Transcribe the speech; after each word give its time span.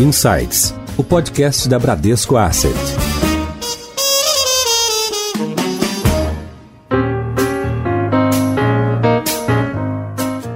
Insights, 0.00 0.72
o 0.96 1.02
podcast 1.02 1.68
da 1.68 1.76
Bradesco 1.76 2.36
Asset. 2.36 2.72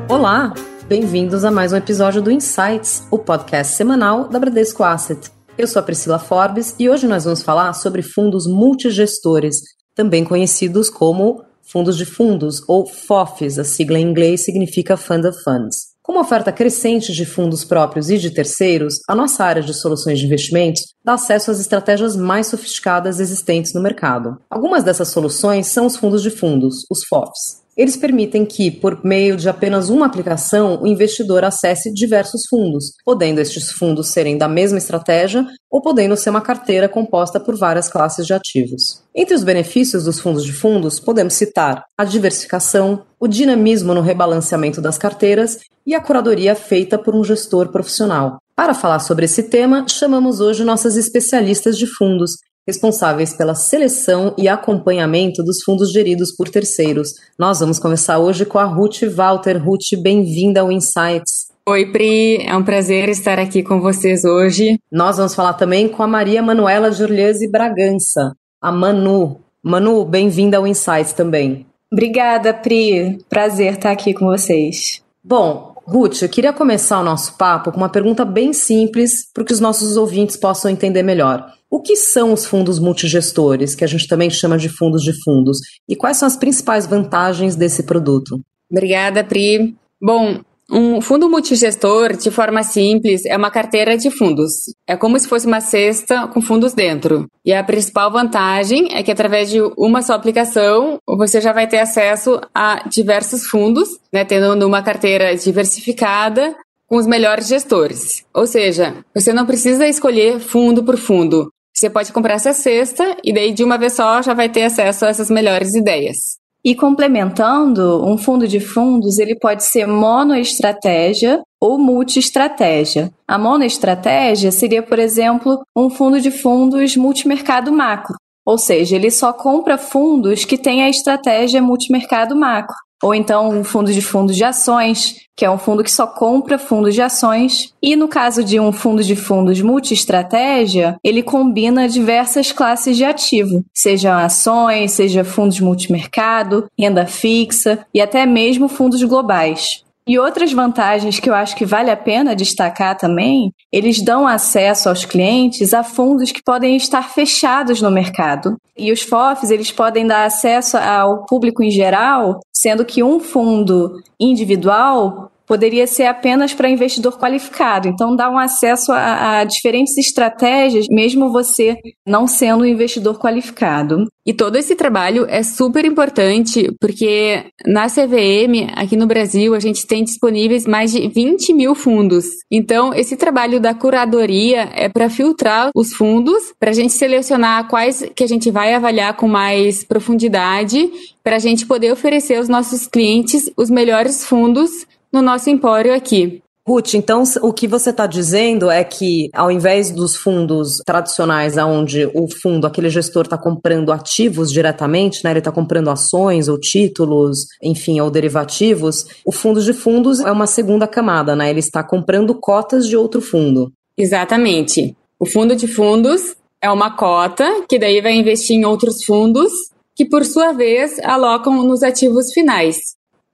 Olá, 0.09 0.55
bem-vindos 0.87 1.45
a 1.45 1.51
mais 1.51 1.73
um 1.73 1.77
episódio 1.77 2.23
do 2.23 2.31
Insights, 2.31 3.05
o 3.11 3.19
podcast 3.19 3.75
semanal 3.75 4.29
da 4.29 4.39
Bradesco 4.39 4.85
Asset. 4.85 5.33
Eu 5.59 5.67
sou 5.67 5.81
a 5.81 5.83
Priscila 5.83 6.21
Forbes 6.21 6.77
e 6.79 6.89
hoje 6.89 7.09
nós 7.09 7.25
vamos 7.25 7.43
falar 7.43 7.73
sobre 7.73 8.01
fundos 8.01 8.47
multigestores, 8.47 9.57
também 9.93 10.23
conhecidos 10.23 10.89
como 10.89 11.45
fundos 11.65 11.97
de 11.97 12.07
fundos 12.07 12.63
ou 12.69 12.87
FOFs, 12.87 13.59
a 13.59 13.65
sigla 13.65 13.99
em 13.99 14.09
inglês 14.09 14.45
significa 14.45 14.97
Fund 14.97 15.27
of 15.27 15.37
Funds. 15.43 15.92
Com 16.03 16.15
uma 16.15 16.23
oferta 16.23 16.51
crescente 16.51 17.13
de 17.13 17.25
fundos 17.25 17.65
próprios 17.65 18.11
e 18.11 18.19
de 18.19 18.29
terceiros, 18.29 18.95
a 19.09 19.15
nossa 19.15 19.45
área 19.45 19.63
de 19.63 19.73
soluções 19.73 20.19
de 20.19 20.27
investimentos 20.27 20.83
dá 21.05 21.13
acesso 21.13 21.53
às 21.53 21.61
estratégias 21.61 22.17
mais 22.17 22.49
sofisticadas 22.49 23.21
existentes 23.21 23.73
no 23.73 23.81
mercado. 23.81 24.37
Algumas 24.51 24.83
dessas 24.83 25.09
soluções 25.09 25.69
são 25.69 25.87
os 25.87 25.97
fundos 25.97 26.21
de 26.21 26.31
fundos, 26.31 26.85
os 26.91 27.05
FOFs. 27.05 27.62
Eles 27.77 27.97
permitem 27.97 28.45
que, 28.45 28.71
por 28.71 29.03
meio 29.03 29.37
de 29.37 29.49
apenas 29.49 29.89
uma 29.89 30.05
aplicação, 30.05 30.83
o 30.83 30.87
investidor 30.87 31.43
acesse 31.43 31.93
diversos 31.93 32.43
fundos, 32.49 32.93
podendo 33.03 33.41
estes 33.41 33.73
fundos 33.73 34.09
serem 34.09 34.37
da 34.37 34.47
mesma 34.47 34.77
estratégia 34.77 35.47
ou 35.71 35.81
podendo 35.81 36.17
ser 36.17 36.29
uma 36.29 36.43
carteira 36.43 36.87
composta 36.87 37.41
por 37.41 37.57
várias 37.57 37.89
classes 37.89 38.27
de 38.27 38.35
ativos. 38.35 39.03
Entre 39.15 39.35
os 39.35 39.43
benefícios 39.43 40.05
dos 40.05 40.21
fundos 40.21 40.45
de 40.45 40.53
fundos, 40.53 41.01
podemos 41.01 41.33
citar 41.33 41.85
a 41.97 42.05
diversificação, 42.05 43.05
o 43.19 43.27
dinamismo 43.27 43.95
no 43.95 44.03
rebalanceamento 44.03 44.81
das 44.83 44.99
carteiras 44.99 45.59
e 45.87 45.95
a 45.95 46.01
curadoria 46.01 46.55
feita 46.55 46.99
por 46.99 47.15
um 47.15 47.25
gestor 47.25 47.73
profissional. 47.73 48.37
Para 48.55 48.75
falar 48.75 48.99
sobre 48.99 49.25
esse 49.25 49.45
tema, 49.45 49.87
chamamos 49.89 50.41
hoje 50.41 50.63
nossas 50.63 50.97
especialistas 50.97 51.79
de 51.79 51.87
fundos, 51.87 52.33
responsáveis 52.67 53.35
pela 53.35 53.55
seleção 53.55 54.35
e 54.39 54.49
acompanhamento 54.49 55.43
dos 55.43 55.63
fundos 55.65 55.93
geridos 55.93 56.35
por 56.35 56.49
terceiros. 56.49 57.13
Nós 57.39 57.61
vamos 57.61 57.79
começar 57.79 58.19
hoje 58.19 58.45
com 58.45 58.59
a 58.59 58.65
Ruth 58.65 59.03
Walter. 59.13 59.57
Ruth, 59.57 60.01
bem-vinda 60.01 60.61
ao 60.61 60.71
Insights. 60.71 61.51
Oi, 61.69 61.93
Pri, 61.93 62.39
é 62.45 62.57
um 62.57 62.65
prazer 62.65 63.09
estar 63.09 63.39
aqui 63.39 63.63
com 63.63 63.81
vocês 63.81 64.25
hoje. 64.25 64.81
Nós 64.91 65.17
vamos 65.17 65.35
falar 65.35 65.55
também 65.55 65.89
com 65.89 66.03
a 66.03 66.09
Maria 66.09 66.43
Manuela 66.43 66.91
Jurliese 66.91 67.51
Bragança, 67.51 68.35
a 68.61 68.73
Manu. 68.73 69.41
Manu, 69.63 70.05
bem-vinda 70.05 70.57
ao 70.57 70.67
Insights 70.67 71.13
também. 71.13 71.67
Obrigada, 71.91 72.53
Pri. 72.53 73.19
Prazer 73.29 73.75
estar 73.75 73.93
aqui 73.93 74.13
com 74.13 74.27
vocês. 74.27 75.03
Bom, 75.23 75.73
Ruth, 75.87 76.23
eu 76.23 76.29
queria 76.29 76.53
começar 76.53 77.01
o 77.01 77.05
nosso 77.05 77.37
papo 77.37 77.71
com 77.71 77.77
uma 77.77 77.89
pergunta 77.89 78.25
bem 78.25 78.53
simples 78.53 79.31
para 79.33 79.45
que 79.45 79.53
os 79.53 79.61
nossos 79.61 79.97
ouvintes 79.97 80.37
possam 80.37 80.71
entender 80.71 81.03
melhor. 81.03 81.47
O 81.73 81.81
que 81.81 81.97
são 81.97 82.35
os 82.35 82.45
fundos 82.45 82.79
multigestores, 82.79 83.75
que 83.75 83.83
a 83.83 83.87
gente 83.87 84.07
também 84.07 84.29
chama 84.29 84.59
de 84.59 84.69
fundos 84.69 85.03
de 85.03 85.15
fundos, 85.25 85.57
e 85.89 85.97
quais 85.97 86.19
são 86.19 86.27
as 86.27 86.37
principais 86.37 86.87
vantagens 86.87 87.57
desse 87.57 87.85
produto? 87.85 88.39
Obrigada, 88.71 89.25
Pri. 89.25 89.75
Bom, 89.99 90.43
um 90.71 91.01
fundo 91.01 91.31
multigestor, 91.31 92.15
de 92.15 92.31
forma 92.31 92.63
simples, 92.63 93.25
é 93.25 93.35
uma 93.39 93.51
carteira 93.51 93.97
de 93.97 94.11
fundos. 94.11 94.53
É 94.87 94.99
como 94.99 95.19
se 95.19 95.27
fosse 95.27 95.47
uma 95.47 95.63
cesta 95.63 96.27
com 96.27 96.43
fundos 96.43 96.75
dentro. 96.75 97.27
E 97.43 97.55
a 97.55 97.65
principal 97.65 98.13
vantagem 98.13 98.89
é 98.93 99.03
que 99.03 99.11
através 99.11 99.49
de 99.49 99.63
uma 99.79 100.03
só 100.03 100.13
aplicação, 100.13 100.99
você 101.09 101.41
já 101.41 101.55
vai 101.55 101.67
ter 101.67 101.79
acesso 101.79 102.39
a 102.55 102.87
diversos 102.87 103.47
fundos, 103.47 103.89
né, 104.13 104.27
tendo 104.27 104.67
uma 104.67 104.83
carteira 104.83 105.35
diversificada 105.35 106.55
com 106.87 106.99
os 106.99 107.07
melhores 107.07 107.49
gestores. 107.49 108.27
Ou 108.35 108.47
seja, 108.47 109.03
você 109.15 109.33
não 109.33 109.47
precisa 109.47 109.89
escolher 109.89 110.39
fundo 110.39 110.85
por 110.85 110.99
fundo. 110.99 111.51
Você 111.75 111.89
pode 111.89 112.13
comprar 112.13 112.35
essa 112.35 112.53
cesta 112.53 113.17
e 113.25 113.33
daí 113.33 113.53
de 113.53 113.65
uma 113.65 113.79
vez 113.79 113.95
só 113.95 114.23
já 114.23 114.35
vai 114.35 114.49
ter 114.49 114.65
acesso 114.65 115.05
a 115.05 115.09
essas 115.09 115.31
melhores 115.31 115.75
ideias. 115.75 116.37
E 116.65 116.77
complementando, 116.77 118.05
um 118.07 118.17
fundo 118.17 118.47
de 118.47 118.61
fundos 118.61 119.19
ele 119.19 119.37
pode 119.37 119.65
ser 119.65 119.87
monoestratégia 119.87 121.41
ou 121.61 121.77
multiestratégia. 121.77 123.11
A 123.27 123.37
monoestratégia 123.37 124.53
seria, 124.53 124.83
por 124.83 124.99
exemplo, 124.99 125.61
um 125.77 125.91
fundo 125.91 126.21
de 126.21 126.31
fundos 126.31 126.97
multimercado 126.97 127.73
macro, 127.73 128.15
ou 128.47 128.59
seja, 128.59 128.95
ele 128.95 129.11
só 129.11 129.33
compra 129.33 129.77
fundos 129.77 130.45
que 130.45 130.59
têm 130.59 130.85
a 130.85 130.89
estratégia 130.89 131.61
multimercado 131.61 132.37
macro 132.37 132.77
ou 133.03 133.15
então 133.15 133.51
um 133.51 133.65
fundo 133.65 133.93
de 133.93 134.01
fundos 134.01 134.37
de 134.37 134.45
ações, 134.45 135.17
que 135.37 135.45
é 135.45 135.51
um 135.51 135.59
fundo 135.59 135.83
que 135.83 135.91
só 135.91 136.07
compra 136.07 136.59
fundos 136.59 136.95
de 136.95 137.03
ações. 137.03 137.75
E 137.83 137.97
no 137.97 138.07
caso 138.07 138.45
de 138.45 138.61
um 138.61 138.71
fundo 138.71 139.03
de 139.03 139.17
fundos 139.17 139.61
multi-estratégia, 139.61 140.97
ele 141.03 141.23
combina 141.23 141.89
diversas 141.89 142.53
classes 142.53 142.97
de 142.97 143.05
ativo, 143.05 143.65
seja 143.75 144.25
ações, 144.25 144.93
seja 144.93 145.25
fundos 145.25 145.59
multimercado, 145.59 146.71
renda 146.79 147.07
fixa 147.07 147.85
e 147.93 148.01
até 148.01 148.25
mesmo 148.25 148.69
fundos 148.69 149.03
globais. 149.03 149.83
E 150.07 150.19
outras 150.19 150.53
vantagens 150.53 151.21
que 151.21 151.31
eu 151.31 151.35
acho 151.35 151.55
que 151.55 151.65
vale 151.65 151.91
a 151.91 151.97
pena 151.97 152.35
destacar 152.35 152.97
também, 152.97 153.53
eles 153.71 154.03
dão 154.03 154.27
acesso 154.27 154.89
aos 154.89 155.05
clientes 155.05 155.73
a 155.73 155.85
fundos 155.85 156.33
que 156.33 156.43
podem 156.43 156.77
estar 156.77 157.11
fechados 157.11 157.81
no 157.81 157.91
mercado. 157.91 158.57
E 158.77 158.91
os 158.91 159.03
FOFs, 159.03 159.51
eles 159.51 159.71
podem 159.71 160.07
dar 160.07 160.25
acesso 160.25 160.77
ao 160.77 161.25
público 161.27 161.63
em 161.63 161.71
geral, 161.71 162.41
sendo 162.53 162.85
que 162.85 163.03
um 163.03 163.21
fundo 163.21 164.03
individual 164.19 165.32
poderia 165.53 165.87
ser 165.87 166.05
apenas 166.05 166.55
para 166.55 166.67
investidor 166.67 167.19
qualificado. 167.19 167.87
Então, 167.87 168.17
dá 168.17 168.31
um 168.31 168.39
acesso 168.39 168.91
a, 168.91 169.41
a, 169.41 169.45
diferentes 169.45 169.99
estratégias, 169.99 170.87
mesmo 170.89 171.31
você 171.31 171.77
não 172.07 172.27
sendo 172.27 172.63
um 172.63 172.67
investidor 172.67 173.19
qualificado. 173.19 174.07
E 174.25 174.33
todo 174.33 174.57
esse 174.57 174.75
trabalho 174.75 175.27
é 175.29 175.43
super 175.43 175.85
importante, 175.85 176.71
porque 176.81 177.45
na 177.67 177.87
CVM, 177.87 178.73
aqui 178.75 178.97
no 178.97 179.07
Brasil, 179.07 179.55
a 179.55 179.61
gente 179.61 179.87
tem 179.87 180.03
disponíveis 180.03 180.67
mais 180.67 180.93
de 180.93 181.07
20 181.07 181.53
mil 181.53 181.75
fundos. 181.75 182.25
Então, 182.51 182.95
esse 182.95 183.15
trabalho 183.15 183.61
da 183.61 183.75
curadoria 183.75 184.71
é 184.73 184.89
para 184.89 185.11
filtrar 185.11 185.69
os 185.75 185.93
fundos, 185.93 186.55
para 186.59 186.71
a 186.71 186.75
gente 186.75 186.95
selecionar 186.95 187.69
quais 187.69 188.03
que 188.17 188.25
a 188.25 188.29
gente 188.29 188.51
vai 188.51 188.73
avaliar 188.73 189.17
com 189.17 189.29
mais 189.29 189.85
profundidade, 189.85 190.91
para 191.23 191.37
a 191.37 191.41
gente 191.41 191.67
poder 191.67 191.93
oferecer 191.93 192.37
aos 192.37 192.49
nossos 192.49 192.87
clientes 192.87 193.51
os 193.55 193.69
melhores 193.69 194.25
fundos 194.25 194.71
no 195.13 195.21
nosso 195.21 195.51
empório 195.51 195.95
aqui. 195.95 196.43
Ruth, 196.67 196.95
então 196.95 197.25
o 197.43 197.53
que 197.53 197.67
você 197.67 197.91
está 197.91 198.07
dizendo 198.07 198.71
é 198.71 198.85
que, 198.85 199.29
ao 199.35 199.51
invés 199.51 199.91
dos 199.91 200.15
fundos 200.15 200.79
tradicionais, 200.87 201.57
onde 201.57 202.09
o 202.15 202.29
fundo, 202.31 202.69
aquele 202.69 202.89
gestor 202.89 203.25
está 203.25 203.37
comprando 203.37 203.91
ativos 203.91 204.53
diretamente, 204.53 205.25
né, 205.25 205.31
ele 205.31 205.41
está 205.41 205.51
comprando 205.51 205.91
ações 205.91 206.47
ou 206.47 206.59
títulos, 206.61 207.47
enfim, 207.61 208.01
ou 208.01 208.09
derivativos, 208.09 209.05
o 209.27 209.33
fundo 209.33 209.61
de 209.61 209.73
fundos 209.73 210.21
é 210.21 210.31
uma 210.31 210.47
segunda 210.47 210.87
camada, 210.87 211.35
né? 211.35 211.51
Ele 211.51 211.59
está 211.59 211.83
comprando 211.83 212.33
cotas 212.37 212.87
de 212.87 212.97
outro 212.97 213.21
fundo. 213.21 213.73
Exatamente. 213.99 214.97
O 215.19 215.27
fundo 215.27 215.57
de 215.57 215.67
fundos 215.67 216.37
é 216.61 216.71
uma 216.71 216.97
cota 216.97 217.65
que 217.69 217.77
daí 217.77 218.01
vai 218.01 218.15
investir 218.15 218.57
em 218.57 218.65
outros 218.65 219.03
fundos 219.03 219.53
que, 219.97 220.05
por 220.05 220.25
sua 220.25 220.53
vez, 220.53 220.97
alocam 221.01 221.65
nos 221.65 221.83
ativos 221.83 222.33
finais. 222.33 222.77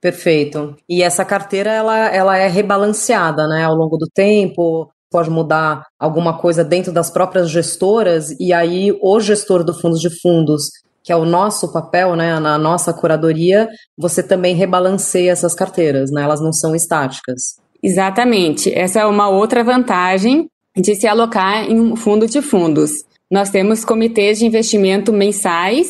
Perfeito. 0.01 0.75
E 0.87 1.03
essa 1.03 1.25
carteira 1.25 1.71
ela, 1.71 2.07
ela 2.07 2.37
é 2.37 2.47
rebalanceada, 2.47 3.47
né, 3.47 3.65
ao 3.65 3.75
longo 3.75 3.97
do 3.97 4.07
tempo. 4.07 4.89
Pode 5.11 5.29
mudar 5.29 5.85
alguma 5.99 6.37
coisa 6.37 6.63
dentro 6.63 6.91
das 6.91 7.09
próprias 7.09 7.49
gestoras 7.49 8.29
e 8.39 8.53
aí 8.53 8.97
o 9.01 9.19
gestor 9.19 9.63
do 9.63 9.73
fundo 9.73 9.97
de 9.97 10.09
fundos, 10.21 10.69
que 11.03 11.11
é 11.11 11.15
o 11.15 11.25
nosso 11.25 11.73
papel, 11.73 12.15
né, 12.15 12.39
na 12.39 12.57
nossa 12.57 12.93
curadoria, 12.93 13.67
você 13.97 14.21
também 14.21 14.55
rebalanceia 14.55 15.31
essas 15.31 15.55
carteiras, 15.55 16.11
né? 16.11 16.21
Elas 16.21 16.39
não 16.39 16.53
são 16.53 16.75
estáticas. 16.75 17.57
Exatamente. 17.81 18.71
Essa 18.73 18.99
é 18.99 19.05
uma 19.05 19.29
outra 19.29 19.63
vantagem 19.63 20.47
de 20.77 20.95
se 20.95 21.07
alocar 21.07 21.69
em 21.69 21.79
um 21.79 21.95
fundo 21.95 22.27
de 22.27 22.41
fundos. 22.41 22.91
Nós 23.31 23.49
temos 23.49 23.83
comitês 23.83 24.39
de 24.39 24.45
investimento 24.45 25.11
mensais 25.11 25.87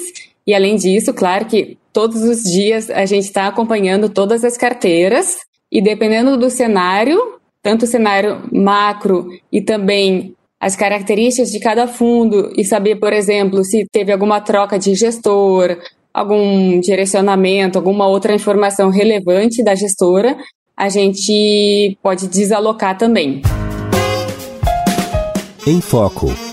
e 0.50 0.56
além 0.56 0.78
disso, 0.78 1.14
claro 1.14 1.46
que 1.46 1.78
todos 1.94 2.24
os 2.24 2.42
dias 2.42 2.90
a 2.90 3.06
gente 3.06 3.26
está 3.26 3.46
acompanhando 3.46 4.10
todas 4.10 4.44
as 4.44 4.58
carteiras 4.58 5.38
e 5.72 5.80
dependendo 5.80 6.36
do 6.40 6.50
cenário, 6.50 7.36
tanto 7.62 7.86
o 7.86 7.88
cenário 7.88 8.42
macro 8.52 9.28
e 9.52 9.62
também 9.62 10.34
as 10.60 10.76
características 10.76 11.52
de 11.52 11.60
cada 11.60 11.86
fundo 11.88 12.52
e 12.58 12.66
saber, 12.66 12.96
por 12.96 13.14
exemplo, 13.14 13.64
se 13.64 13.86
teve 13.92 14.12
alguma 14.12 14.42
troca 14.42 14.80
de 14.80 14.96
gestor, 14.96 15.78
algum 16.12 16.80
direcionamento, 16.80 17.78
alguma 17.78 18.08
outra 18.08 18.34
informação 18.34 18.90
relevante 18.90 19.64
da 19.64 19.76
gestora, 19.76 20.36
a 20.76 20.90
gente 20.90 21.96
pode 22.02 22.28
desalocar 22.28 22.98
também. 22.98 23.44
Em 25.68 25.80
Foco 25.80 26.49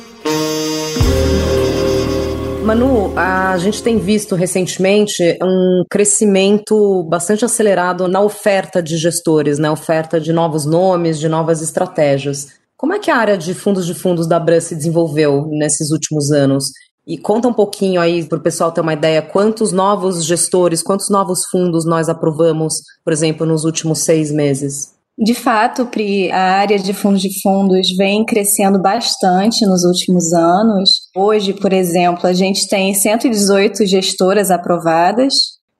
Manu, 2.66 3.16
a 3.16 3.56
gente 3.58 3.80
tem 3.80 3.96
visto 3.96 4.34
recentemente 4.34 5.38
um 5.40 5.84
crescimento 5.88 7.04
bastante 7.04 7.44
acelerado 7.44 8.08
na 8.08 8.20
oferta 8.20 8.82
de 8.82 8.96
gestores, 8.96 9.56
na 9.56 9.70
oferta 9.70 10.20
de 10.20 10.32
novos 10.32 10.66
nomes, 10.66 11.20
de 11.20 11.28
novas 11.28 11.62
estratégias. 11.62 12.48
Como 12.76 12.92
é 12.92 12.98
que 12.98 13.08
a 13.08 13.16
área 13.16 13.38
de 13.38 13.54
fundos 13.54 13.86
de 13.86 13.94
fundos 13.94 14.26
da 14.26 14.40
Bran 14.40 14.58
se 14.58 14.74
desenvolveu 14.74 15.46
nesses 15.48 15.92
últimos 15.92 16.32
anos? 16.32 16.64
E 17.06 17.16
conta 17.16 17.46
um 17.46 17.52
pouquinho 17.52 18.00
aí 18.00 18.24
para 18.24 18.38
o 18.38 18.42
pessoal 18.42 18.72
ter 18.72 18.80
uma 18.80 18.94
ideia 18.94 19.22
quantos 19.22 19.70
novos 19.70 20.24
gestores, 20.24 20.82
quantos 20.82 21.08
novos 21.08 21.44
fundos 21.48 21.86
nós 21.86 22.08
aprovamos, 22.08 22.74
por 23.04 23.12
exemplo, 23.12 23.46
nos 23.46 23.64
últimos 23.64 24.00
seis 24.00 24.32
meses. 24.32 24.95
De 25.18 25.34
fato, 25.34 25.86
Pri, 25.86 26.30
a 26.30 26.58
área 26.58 26.78
de 26.78 26.92
fundos 26.92 27.22
de 27.22 27.40
fundos 27.40 27.96
vem 27.96 28.24
crescendo 28.24 28.80
bastante 28.80 29.64
nos 29.64 29.82
últimos 29.82 30.32
anos. 30.34 31.08
Hoje, 31.16 31.54
por 31.54 31.72
exemplo, 31.72 32.26
a 32.26 32.34
gente 32.34 32.68
tem 32.68 32.92
118 32.92 33.86
gestoras 33.86 34.50
aprovadas, 34.50 35.32